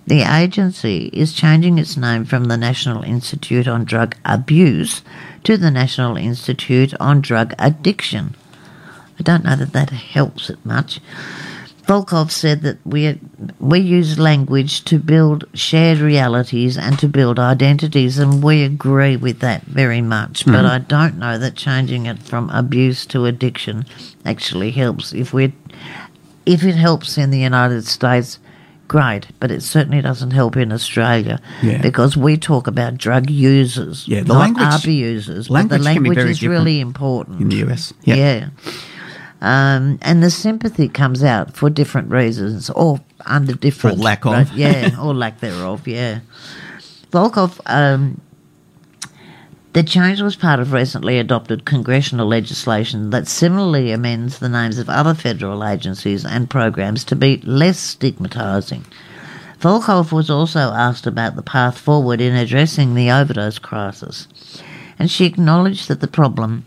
[0.08, 5.02] the agency is changing its name from the National Institute on Drug Abuse
[5.44, 8.36] to the National Institute on Drug Addiction.
[9.20, 11.00] I don't know that that helps it much.
[11.88, 13.20] Volkow said that we
[13.60, 19.40] we use language to build shared realities and to build identities, and we agree with
[19.40, 20.46] that very much.
[20.46, 20.66] But mm-hmm.
[20.66, 23.86] I don't know that changing it from abuse to addiction
[24.26, 25.14] actually helps.
[25.14, 25.54] If we
[26.46, 28.40] if it helps in the United States,
[28.88, 31.82] great, but it certainly doesn't help in Australia Yeah.
[31.82, 35.50] because we talk about drug users, Yeah, the not language- abusers.
[35.50, 37.94] language but the language is different really important in the US.
[38.04, 38.16] Yeah.
[38.16, 38.50] yeah.
[39.42, 44.00] Um, and the sympathy comes out for different reasons or under different.
[44.00, 44.34] Or lack of.
[44.34, 46.20] right, yeah, or lack thereof, yeah.
[47.12, 48.22] Volkow, um,
[49.76, 54.90] the change was part of recently adopted congressional legislation that similarly amends the names of
[54.90, 58.84] other federal agencies and programs to be less stigmatising.
[59.60, 64.30] Volkow was also asked about the path forward in addressing the overdose crisis,
[64.98, 66.64] and she acknowledged that the problem,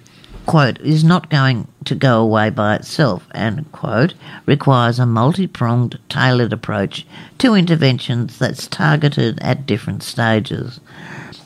[0.49, 4.15] quote, is not going to go away by itself and, quote,
[4.47, 10.81] requires a multi pronged, tailored approach to interventions that's targeted at different stages.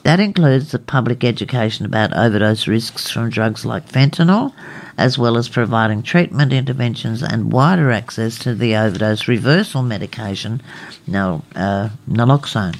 [0.04, 4.52] That includes the public education about overdose risks from drugs like fentanyl,
[4.96, 10.62] as well as providing treatment interventions and wider access to the overdose reversal medication,
[11.08, 12.78] nal- uh, naloxone.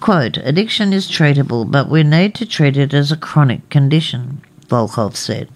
[0.00, 5.14] Quote, addiction is treatable, but we need to treat it as a chronic condition, Volkow
[5.14, 5.48] said.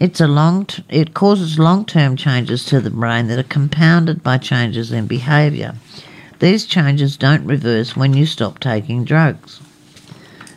[0.00, 4.38] It's a long t- it causes long-term changes to the brain that are compounded by
[4.38, 5.74] changes in behavior.
[6.40, 9.60] These changes don't reverse when you stop taking drugs.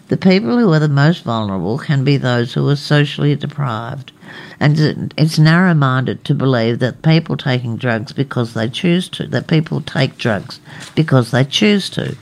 [0.10, 4.12] The people who are the most vulnerable can be those who are socially deprived.
[4.60, 9.48] And it's narrow minded to believe that people taking drugs because they choose to, that
[9.48, 10.60] people take drugs
[10.96, 12.16] because they choose to.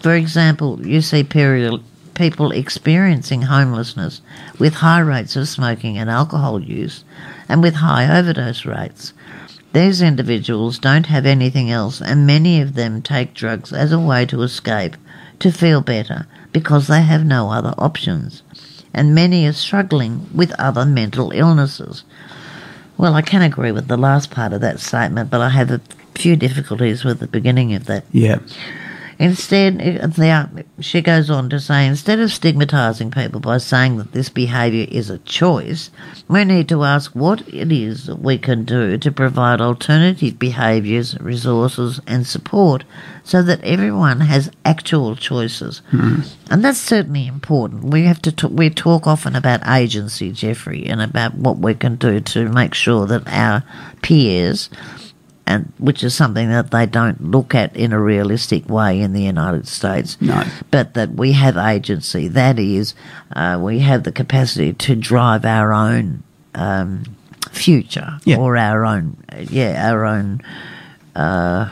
[0.00, 1.82] For example, you see period,
[2.22, 4.22] people experiencing homelessness
[4.56, 7.02] with high rates of smoking and alcohol use
[7.48, 9.12] and with high overdose rates.
[9.72, 14.24] These individuals don't have anything else, and many of them take drugs as a way
[14.26, 14.94] to escape,
[15.40, 18.44] to feel better, because they have no other options.
[18.94, 22.04] And many are struggling with other mental illnesses.
[22.96, 25.80] Well, I can agree with the last part of that statement, but I have a
[26.14, 28.04] few difficulties with the beginning of that.
[28.12, 28.38] Yeah.
[29.22, 29.80] Instead,
[30.18, 30.50] are,
[30.80, 35.10] she goes on to say, instead of stigmatising people by saying that this behaviour is
[35.10, 35.90] a choice,
[36.26, 41.16] we need to ask what it is that we can do to provide alternative behaviours,
[41.20, 42.82] resources, and support
[43.22, 45.82] so that everyone has actual choices.
[45.90, 46.22] Hmm.
[46.50, 47.84] And that's certainly important.
[47.84, 51.94] We have to talk, we talk often about agency, Geoffrey, and about what we can
[51.94, 53.62] do to make sure that our
[54.02, 54.68] peers
[55.46, 59.22] and which is something that they don't look at in a realistic way in the
[59.22, 60.16] United States.
[60.20, 60.44] No.
[60.70, 62.28] But that we have agency.
[62.28, 62.94] That is,
[63.34, 66.22] uh, we have the capacity to drive our own
[66.54, 67.04] um,
[67.50, 68.36] future Yeah.
[68.38, 69.16] or our own,
[69.50, 70.40] yeah, our own.
[71.16, 71.70] Uh,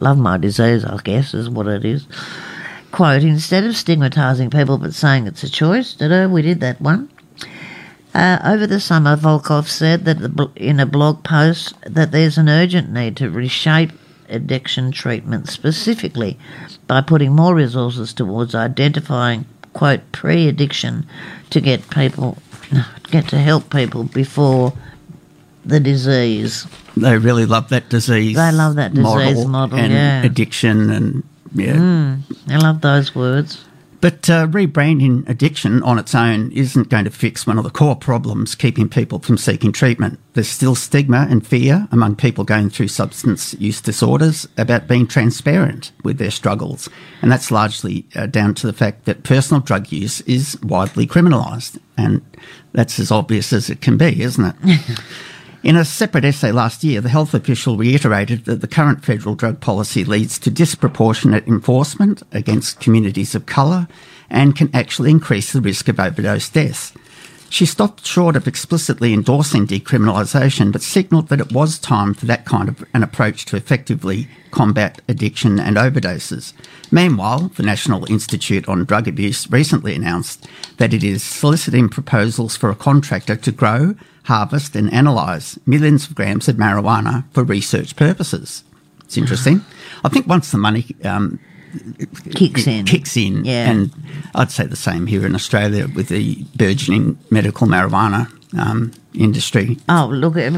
[0.00, 2.06] love my disease, I guess, is what it is.
[2.92, 7.08] Quote: Instead of stigmatising people but saying it's a choice, da-da, we did that one.
[8.14, 12.48] Uh, over the summer, Volkow said that the, in a blog post that there's an
[12.48, 13.92] urgent need to reshape
[14.28, 16.38] addiction treatment specifically
[16.86, 21.06] by putting more resources towards identifying quote pre-addiction
[21.50, 22.38] to get people
[23.10, 24.72] get to help people before
[25.64, 26.66] the disease.
[26.96, 28.36] They really love that disease.
[28.36, 30.22] They love that disease model, and yeah.
[30.22, 31.22] addiction and
[31.54, 32.16] yeah.
[32.48, 33.64] I love those words.
[34.02, 37.94] But uh, rebranding addiction on its own isn't going to fix one of the core
[37.94, 40.18] problems keeping people from seeking treatment.
[40.32, 45.92] There's still stigma and fear among people going through substance use disorders about being transparent
[46.02, 46.88] with their struggles.
[47.22, 51.78] And that's largely uh, down to the fact that personal drug use is widely criminalised.
[51.96, 52.22] And
[52.72, 55.00] that's as obvious as it can be, isn't it?
[55.62, 59.60] In a separate essay last year, the health official reiterated that the current federal drug
[59.60, 63.86] policy leads to disproportionate enforcement against communities of colour
[64.28, 66.92] and can actually increase the risk of overdose deaths.
[67.52, 72.46] She stopped short of explicitly endorsing decriminalisation, but signalled that it was time for that
[72.46, 76.54] kind of an approach to effectively combat addiction and overdoses.
[76.90, 80.48] Meanwhile, the National Institute on Drug Abuse recently announced
[80.78, 86.14] that it is soliciting proposals for a contractor to grow, harvest, and analyse millions of
[86.14, 88.64] grams of marijuana for research purposes.
[89.04, 89.62] It's interesting.
[90.02, 91.38] I think once the money um,
[92.34, 92.84] Kicks in.
[92.86, 93.70] kicks in, Yeah.
[93.70, 93.90] and
[94.34, 98.28] I'd say the same here in Australia with the burgeoning medical marijuana
[98.58, 99.78] um, industry.
[99.88, 100.52] Oh, look at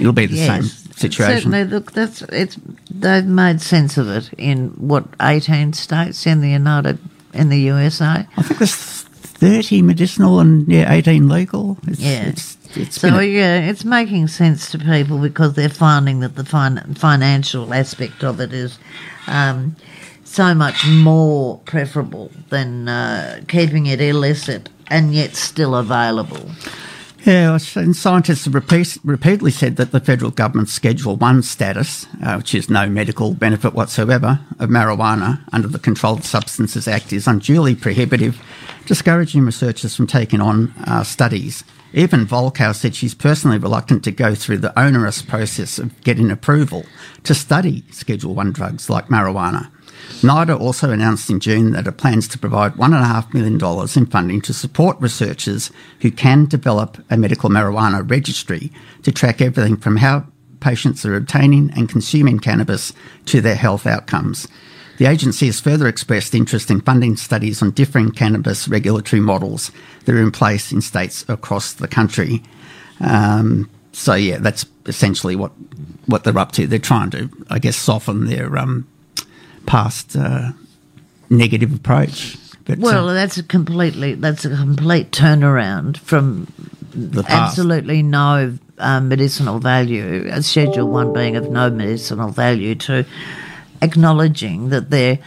[0.00, 0.46] It'll be the yes.
[0.48, 1.36] same situation.
[1.52, 2.58] Certainly, look, that's it's.
[2.90, 6.98] They've made sense of it in what eighteen states in the United
[7.34, 8.26] in the USA.
[8.36, 11.78] I think there's 30 medicinal and yeah, 18 legal.
[11.86, 12.24] It's, Yeah.
[12.28, 16.44] It's, it's So a- yeah, it's making sense to people because they're finding that the
[16.44, 18.78] fin- financial aspect of it is
[19.26, 19.74] um,
[20.32, 26.50] so much more preferable than uh, keeping it illicit and yet still available.
[27.24, 32.34] Yeah, and scientists have repeat, repeatedly said that the federal government's Schedule 1 status, uh,
[32.36, 37.76] which is no medical benefit whatsoever, of marijuana under the Controlled Substances Act is unduly
[37.76, 38.42] prohibitive,
[38.86, 41.62] discouraging researchers from taking on uh, studies.
[41.92, 46.86] Even Volkow said she's personally reluctant to go through the onerous process of getting approval
[47.22, 49.70] to study Schedule 1 drugs like marijuana.
[50.20, 54.52] NIDA also announced in June that it plans to provide $1.5 million in funding to
[54.52, 55.70] support researchers
[56.00, 58.70] who can develop a medical marijuana registry
[59.02, 60.24] to track everything from how
[60.60, 62.92] patients are obtaining and consuming cannabis
[63.26, 64.46] to their health outcomes.
[64.98, 69.72] The agency has further expressed interest in funding studies on differing cannabis regulatory models
[70.04, 72.42] that are in place in states across the country.
[73.00, 75.52] Um, so, yeah, that's essentially what,
[76.06, 76.66] what they're up to.
[76.66, 78.86] They're trying to, I guess, soften their um,
[79.66, 80.52] past uh,
[81.30, 82.36] negative approach.
[82.64, 86.46] But uh, Well, that's a completely that's a complete turnaround from
[87.28, 93.06] absolutely no um, medicinal value, uh, Schedule 1 being of no medicinal value, to
[93.80, 95.18] acknowledging that there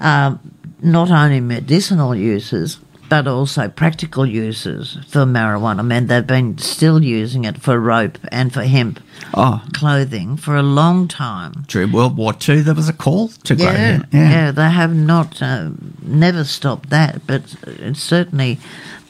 [0.00, 0.38] are
[0.82, 2.78] not only medicinal uses
[3.10, 5.80] but also practical uses for marijuana.
[5.80, 9.00] I mean, they've been still using it for rope and for hemp
[9.34, 11.52] Oh, clothing for a long time.
[11.68, 14.06] during World War II, there was a call to grow Yeah, hemp.
[14.12, 15.70] yeah, they have not uh,
[16.02, 18.58] never stopped that, but it's certainly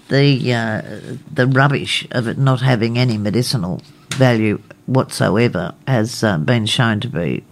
[0.09, 0.82] the uh,
[1.32, 3.81] the rubbish of it not having any medicinal
[4.16, 7.44] value whatsoever has uh, been shown to be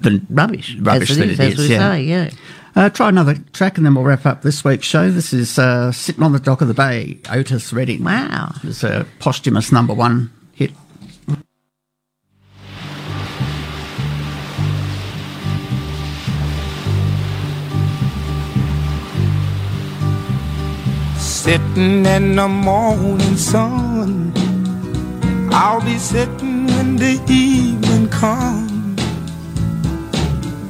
[0.00, 0.76] The rubbish.
[0.80, 1.78] Rubbish as that it is, as we yeah.
[1.90, 2.30] say, yeah.
[2.76, 5.08] Uh, try another track and then we'll wrap up this week's show.
[5.08, 8.02] This is uh, Sitting on the Dock of the Bay, Otis Redding.
[8.02, 8.52] Wow.
[8.64, 10.72] It's a posthumous number one hit.
[21.16, 24.32] Sitting in the morning sun.
[25.52, 28.63] I'll be sitting when the evening comes.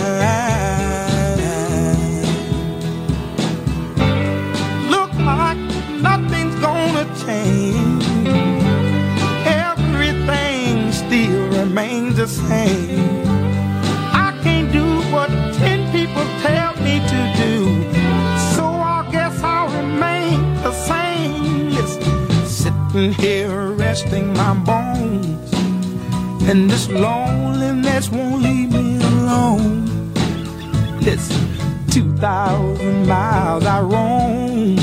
[4.89, 5.57] Look like
[6.01, 8.05] nothing's gonna change.
[9.45, 13.23] Everything still remains the same.
[14.25, 17.55] I can't do what ten people tell me to do.
[18.55, 21.69] So I guess I'll remain the same.
[21.69, 25.52] Listen, sitting here resting my bones.
[26.45, 29.85] And this loneliness won't leave me alone.
[30.99, 31.47] Listen,
[31.89, 34.75] 2,000 miles I roam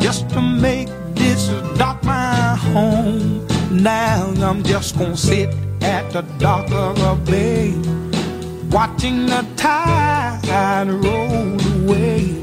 [0.00, 1.48] just to make this
[1.78, 3.46] dock my home.
[3.70, 7.72] Now I'm just gonna sit at the dock of a bay,
[8.70, 12.34] watching the tide roll away.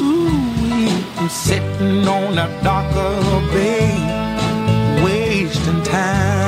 [0.00, 6.45] Ooh, I'm sitting on the dock of a bay, wasting time.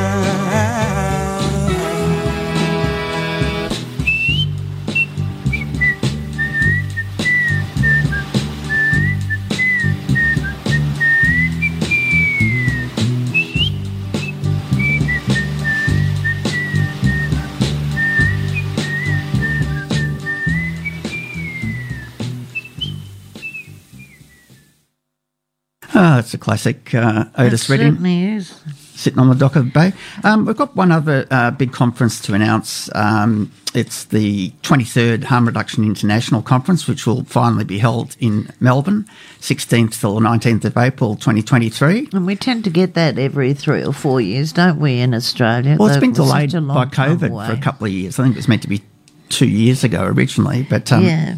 [26.01, 28.55] Ah, it's a classic uh, Otis it Redding certainly is.
[28.95, 29.93] sitting on the dock of the bay.
[30.23, 32.89] Um, we've got one other uh, big conference to announce.
[32.95, 39.07] Um, it's the 23rd Harm Reduction International Conference, which will finally be held in Melbourne,
[39.41, 42.11] 16th till 19th of April 2023.
[42.13, 45.77] And we tend to get that every three or four years, don't we, in Australia?
[45.79, 48.21] Well, it's been was delayed by COVID for a couple of years.
[48.21, 48.83] I think it was meant to be
[49.31, 51.35] two years ago originally, but um, Yeah.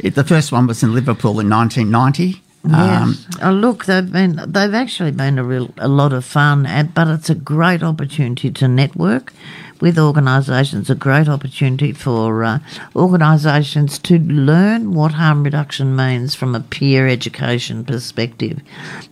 [0.00, 2.41] it, the first one was in Liverpool in 1990.
[2.64, 3.26] Um, Yes.
[3.42, 6.62] oh, look, they've been they've actually been a real a lot of fun,
[6.94, 9.32] but it's a great opportunity to network
[9.80, 10.88] with organisations.
[10.88, 12.60] A great opportunity for uh,
[12.94, 18.60] organisations to learn what harm reduction means from a peer education perspective,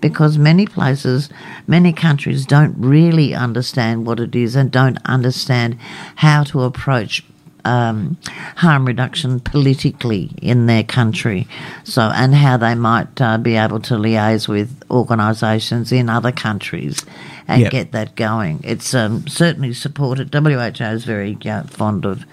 [0.01, 1.29] because many places,
[1.67, 5.77] many countries don't really understand what it is and don't understand
[6.17, 7.25] how to approach
[7.65, 8.17] um,
[8.57, 11.47] harm reduction politically in their country.
[11.85, 17.05] So, and how they might uh, be able to liaise with organisations in other countries
[17.49, 17.71] and Yep.
[17.73, 18.61] get that going.
[18.65, 20.33] It's um, certainly supported.
[20.33, 22.25] WHO is very uh, fond of.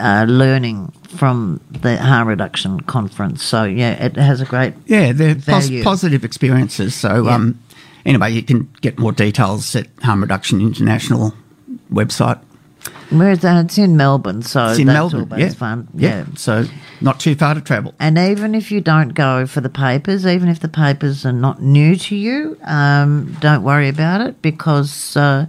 [0.00, 5.34] Uh, learning from the harm reduction conference, so yeah, it has a great Yeah, they're
[5.34, 6.94] pos- positive experiences.
[6.94, 7.34] So, Yeah.
[7.34, 7.58] um,
[8.06, 11.34] anyway, you can get more details at Harm Reduction International
[11.92, 12.38] website.
[13.10, 15.38] Whereas uh, it's in Melbourne, so It's in that's Melbourne.
[15.40, 15.48] yeah.
[15.50, 15.88] fun.
[15.94, 16.66] yeah, so
[17.00, 17.94] not too far to travel.
[17.98, 21.62] And even if you don't go for the papers, even if the papers are not
[21.62, 25.46] new to you, um, don't worry about it because uh,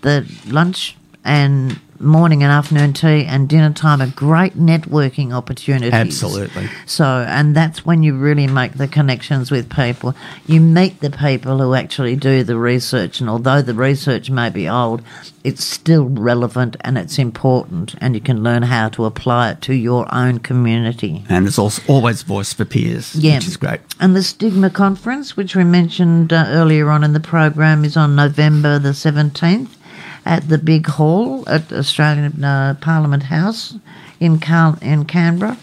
[0.00, 5.92] the lunch and morning and afternoon tea and dinner time are great networking opportunities.
[5.92, 6.68] Absolutely.
[6.86, 10.14] So, and that's when you really make the connections with people.
[10.46, 14.68] You meet the people who actually do the research, and although the research may be
[14.68, 15.02] old,
[15.44, 19.74] it's still relevant and it's important, and you can learn how to apply it to
[19.74, 21.24] your own community.
[21.28, 23.36] And there's also always voice for peers, Yeah.
[23.36, 23.80] which is great.
[24.00, 28.14] And the Stigma Conference, which we mentioned uh, earlier on in the program, is on
[28.14, 29.68] November the 17th
[30.24, 33.74] at the Big Hall at Australian uh, Parliament House
[34.20, 34.40] in,
[34.82, 35.56] in Canberra.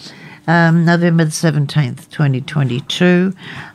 [0.47, 3.33] Um, November the 17th, 2022.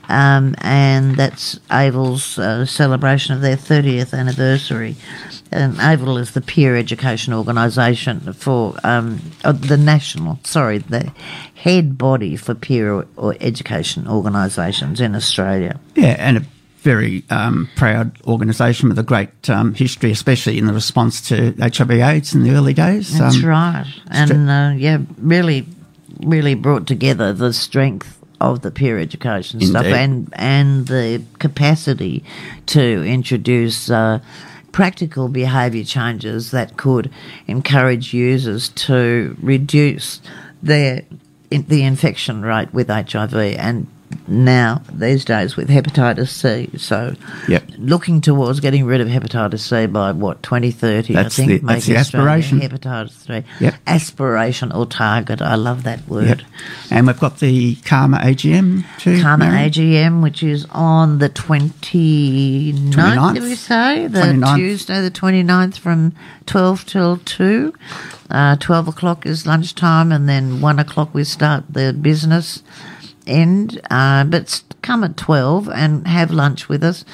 [0.08, 4.96] Um, and that's AIVL's uh, celebration of their 30th anniversary.
[5.52, 11.12] And AVIL is the peer education organisation for um, uh, the national, sorry, the
[11.54, 15.78] head body for peer or education organisations in Australia.
[15.94, 16.42] Yeah, and a
[16.84, 22.34] very um, proud organisation with a great um, history, especially in the response to HIV/AIDS
[22.34, 23.18] in the early days.
[23.18, 23.86] That's Um, right.
[24.10, 25.66] And uh, yeah, really,
[26.20, 32.22] really brought together the strength of the peer education stuff and and the capacity
[32.66, 33.90] to introduce.
[33.90, 34.20] Uh,
[34.72, 37.08] Practical behaviour changes that could
[37.46, 40.20] encourage users to reduce
[40.64, 41.02] their
[41.48, 43.86] in, the infection rate with HIV and
[44.28, 46.70] now these days with hepatitis C.
[46.78, 47.14] So,
[47.48, 47.72] Yep.
[47.78, 51.48] looking towards getting rid of hepatitis C by what 2030, I think.
[51.62, 52.60] the- that's the Australia aspiration.
[52.60, 53.42] Hepatitis three.
[53.60, 53.74] Yep.
[53.86, 55.42] Aspirational target.
[55.42, 56.08] I love that Yep.
[56.08, 56.44] word.
[56.90, 59.20] And we've got the CAHMA AGM too.
[59.20, 59.66] CAHMA Mary?
[59.70, 63.34] AGM, which is on the 29th, 29th?
[63.34, 64.06] did we say?
[64.06, 64.56] The 29th.
[64.56, 66.12] Tuesday, the 29th from
[66.46, 67.72] 12 till 2.
[68.30, 72.62] Uh, 12 o'clock is lunchtime, and then 1 o'clock we start the business
[73.26, 73.80] end.
[73.90, 77.04] Uh, but come at 12 and have lunch with us,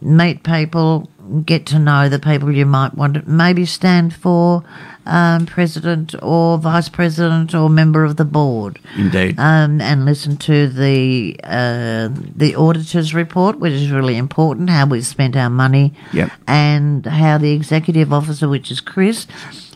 [0.00, 1.08] meet people,
[1.44, 4.64] get to know the people you might want to maybe stand for
[5.06, 8.78] um, president or vice president or member of the board.
[8.96, 9.38] Indeed.
[9.38, 14.70] Um, and listen to the uh, the auditor's report, which is really important.
[14.70, 16.30] How we've spent our money, Yep.
[16.46, 19.26] and how the executive officer, which is Chris,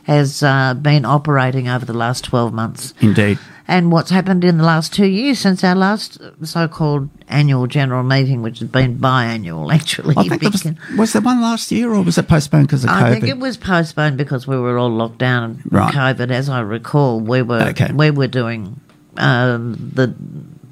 [0.05, 3.39] has uh, been operating over the last twelve months Indeed.
[3.69, 8.43] And what's happened in the last two years since our last so-called annual general meeting,
[8.43, 10.15] which has been biannual actually.
[10.17, 10.67] I think was,
[10.97, 13.03] was there one last year or was it postponed because of COVID?
[13.03, 15.93] I think it was postponed because we were all locked down with Right.
[15.95, 16.31] COVID.
[16.31, 17.91] As I recall, we were Okay.
[17.93, 18.81] we were doing
[19.17, 20.15] um, the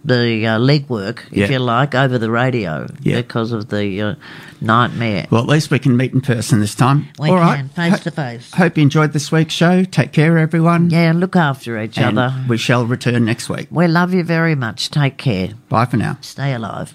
[0.04, 1.48] the uh, legwork, if Yeah.
[1.50, 3.16] you like, over the radio Yeah.
[3.22, 4.14] because of the uh,
[4.60, 5.26] nightmare.
[5.30, 7.08] well, at least we can meet in person this time.
[7.18, 7.70] We All can, right.
[7.72, 8.50] face Ho- to face.
[8.54, 9.84] Hope you enjoyed this week's show.
[9.84, 10.90] Take care, everyone.
[10.90, 12.34] Yeah, look after each And other.
[12.48, 13.68] we shall return next week.
[13.70, 14.90] We love you very much.
[14.90, 15.50] Take care.
[15.68, 16.18] Bye for now.
[16.20, 16.94] Stay alive.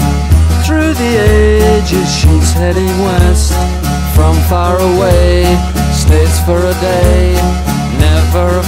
[1.01, 1.17] the
[1.77, 3.53] ages, she's heading west
[4.15, 5.43] from far away,
[5.93, 7.33] stays for a day,
[7.97, 8.65] never a